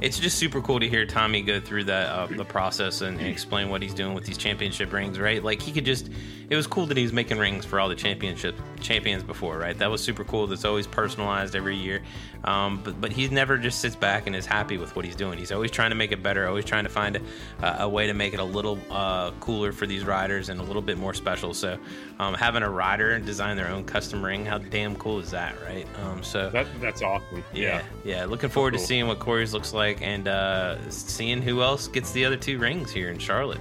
it's 0.05 0.19
just 0.19 0.37
super 0.39 0.61
cool 0.61 0.79
to 0.81 0.89
hear 0.89 1.07
Tommy 1.07 1.41
go 1.41 1.59
through 1.59 1.85
that 1.85 2.09
uh, 2.11 2.27
the 2.27 2.45
process 2.45 3.01
and, 3.01 3.19
and, 3.19 3.27
explain 3.27 3.71
what 3.71 3.81
he's 3.81 3.95
doing 3.95 4.13
with 4.13 4.25
these 4.25 4.37
championship 4.37 4.93
rings, 4.93 5.19
right? 5.19 5.43
Like 5.43 5.63
he 5.63 5.73
could 5.73 5.87
just 5.87 6.11
it 6.51 6.57
was 6.57 6.67
cool 6.67 6.85
that 6.87 6.97
he 6.97 7.03
was 7.03 7.13
making 7.13 7.39
rings 7.39 7.65
for 7.65 7.81
all 7.81 7.89
the 7.89 7.95
championship 7.95 8.55
champions 8.81 9.23
before, 9.23 9.59
right? 9.59 9.77
That 9.79 9.91
was 9.91 10.03
super 10.03 10.23
cool. 10.23 10.47
That's 10.47 10.67
always 10.67 10.87
personalized 10.87 11.57
every 11.57 11.77
year. 11.77 12.03
Um, 12.45 12.83
but 12.85 13.01
but 13.01 13.13
he 13.13 13.27
never 13.29 13.57
just 13.57 13.81
sits 13.81 13.97
back 13.97 14.27
and 14.27 14.37
is 14.37 14.45
happy 14.45 14.77
with 14.77 14.95
what 14.95 15.07
he's 15.07 15.17
doing. 15.17 15.39
He's 15.39 15.53
always 15.53 15.71
trying 15.71 15.91
to 15.91 15.97
make 15.97 16.13
it 16.13 16.23
better. 16.23 16.47
Always 16.47 16.67
trying 16.67 16.85
to 16.85 16.91
find 16.91 17.17
a, 17.63 17.77
a 17.81 17.89
way 17.89 18.07
to 18.07 18.13
make 18.13 18.35
it 18.35 18.41
a 18.41 18.45
little 18.45 18.79
uh, 18.91 19.31
cooler 19.41 19.73
for 19.73 19.87
these 19.87 20.05
riders 20.05 20.51
and 20.51 20.61
a 20.61 20.63
little 20.63 20.83
bit 20.83 20.99
more 20.99 21.15
special. 21.15 21.55
So 21.55 21.79
um, 22.19 22.35
having 22.35 22.63
a 22.63 22.69
rider 22.69 23.19
design 23.19 23.57
their 23.57 23.69
own 23.69 23.85
custom 23.85 24.23
ring, 24.23 24.45
how 24.45 24.59
damn 24.59 24.97
cool 24.97 25.19
is 25.21 25.31
that, 25.31 25.55
right? 25.63 25.87
Um, 26.03 26.23
so 26.23 26.51
that, 26.51 26.67
that's 26.79 27.01
awesome. 27.01 27.43
Yeah, 27.55 27.83
yeah. 28.05 28.19
yeah. 28.19 28.25
Looking 28.27 28.51
forward 28.51 28.75
cool. 28.75 28.81
to 28.81 28.87
seeing 28.87 29.07
what 29.07 29.19
Corey's 29.19 29.55
looks 29.55 29.73
like 29.73 29.94
and 30.03 30.29
uh, 30.29 30.91
seeing 30.91 31.43
who 31.43 31.63
else 31.63 31.89
gets 31.89 32.13
the 32.13 32.25
other 32.25 32.37
two 32.37 32.59
rings 32.59 32.91
here 32.91 33.11
in 33.11 33.19
Charlotte. 33.19 33.61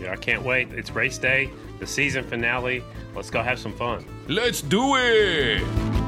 Yeah, 0.00 0.12
I 0.12 0.16
can't 0.16 0.42
wait. 0.42 0.72
It's 0.72 0.90
race 0.90 1.18
day 1.18 1.50
the 1.78 1.86
season 1.86 2.24
finale. 2.24 2.82
Let's 3.14 3.30
go 3.30 3.42
have 3.42 3.58
some 3.58 3.72
fun. 3.72 4.04
Let's 4.28 4.60
do 4.60 4.96
it! 4.96 6.03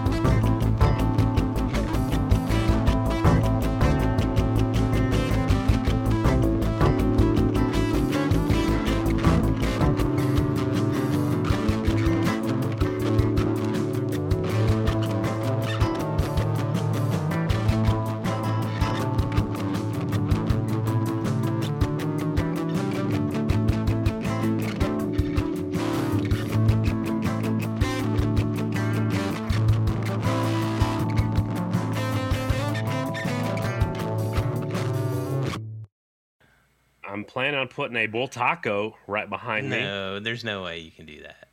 Planning 37.37 37.61
on 37.61 37.69
putting 37.69 37.99
a 37.99 38.09
Bultaco 38.09 38.95
right 39.07 39.29
behind 39.29 39.69
me. 39.69 39.79
No, 39.79 40.21
there's 40.21 40.43
no 40.43 40.63
way 40.63 40.79
you 40.79 40.91
can 40.91 41.05
do 41.05 41.21
that. 41.25 41.51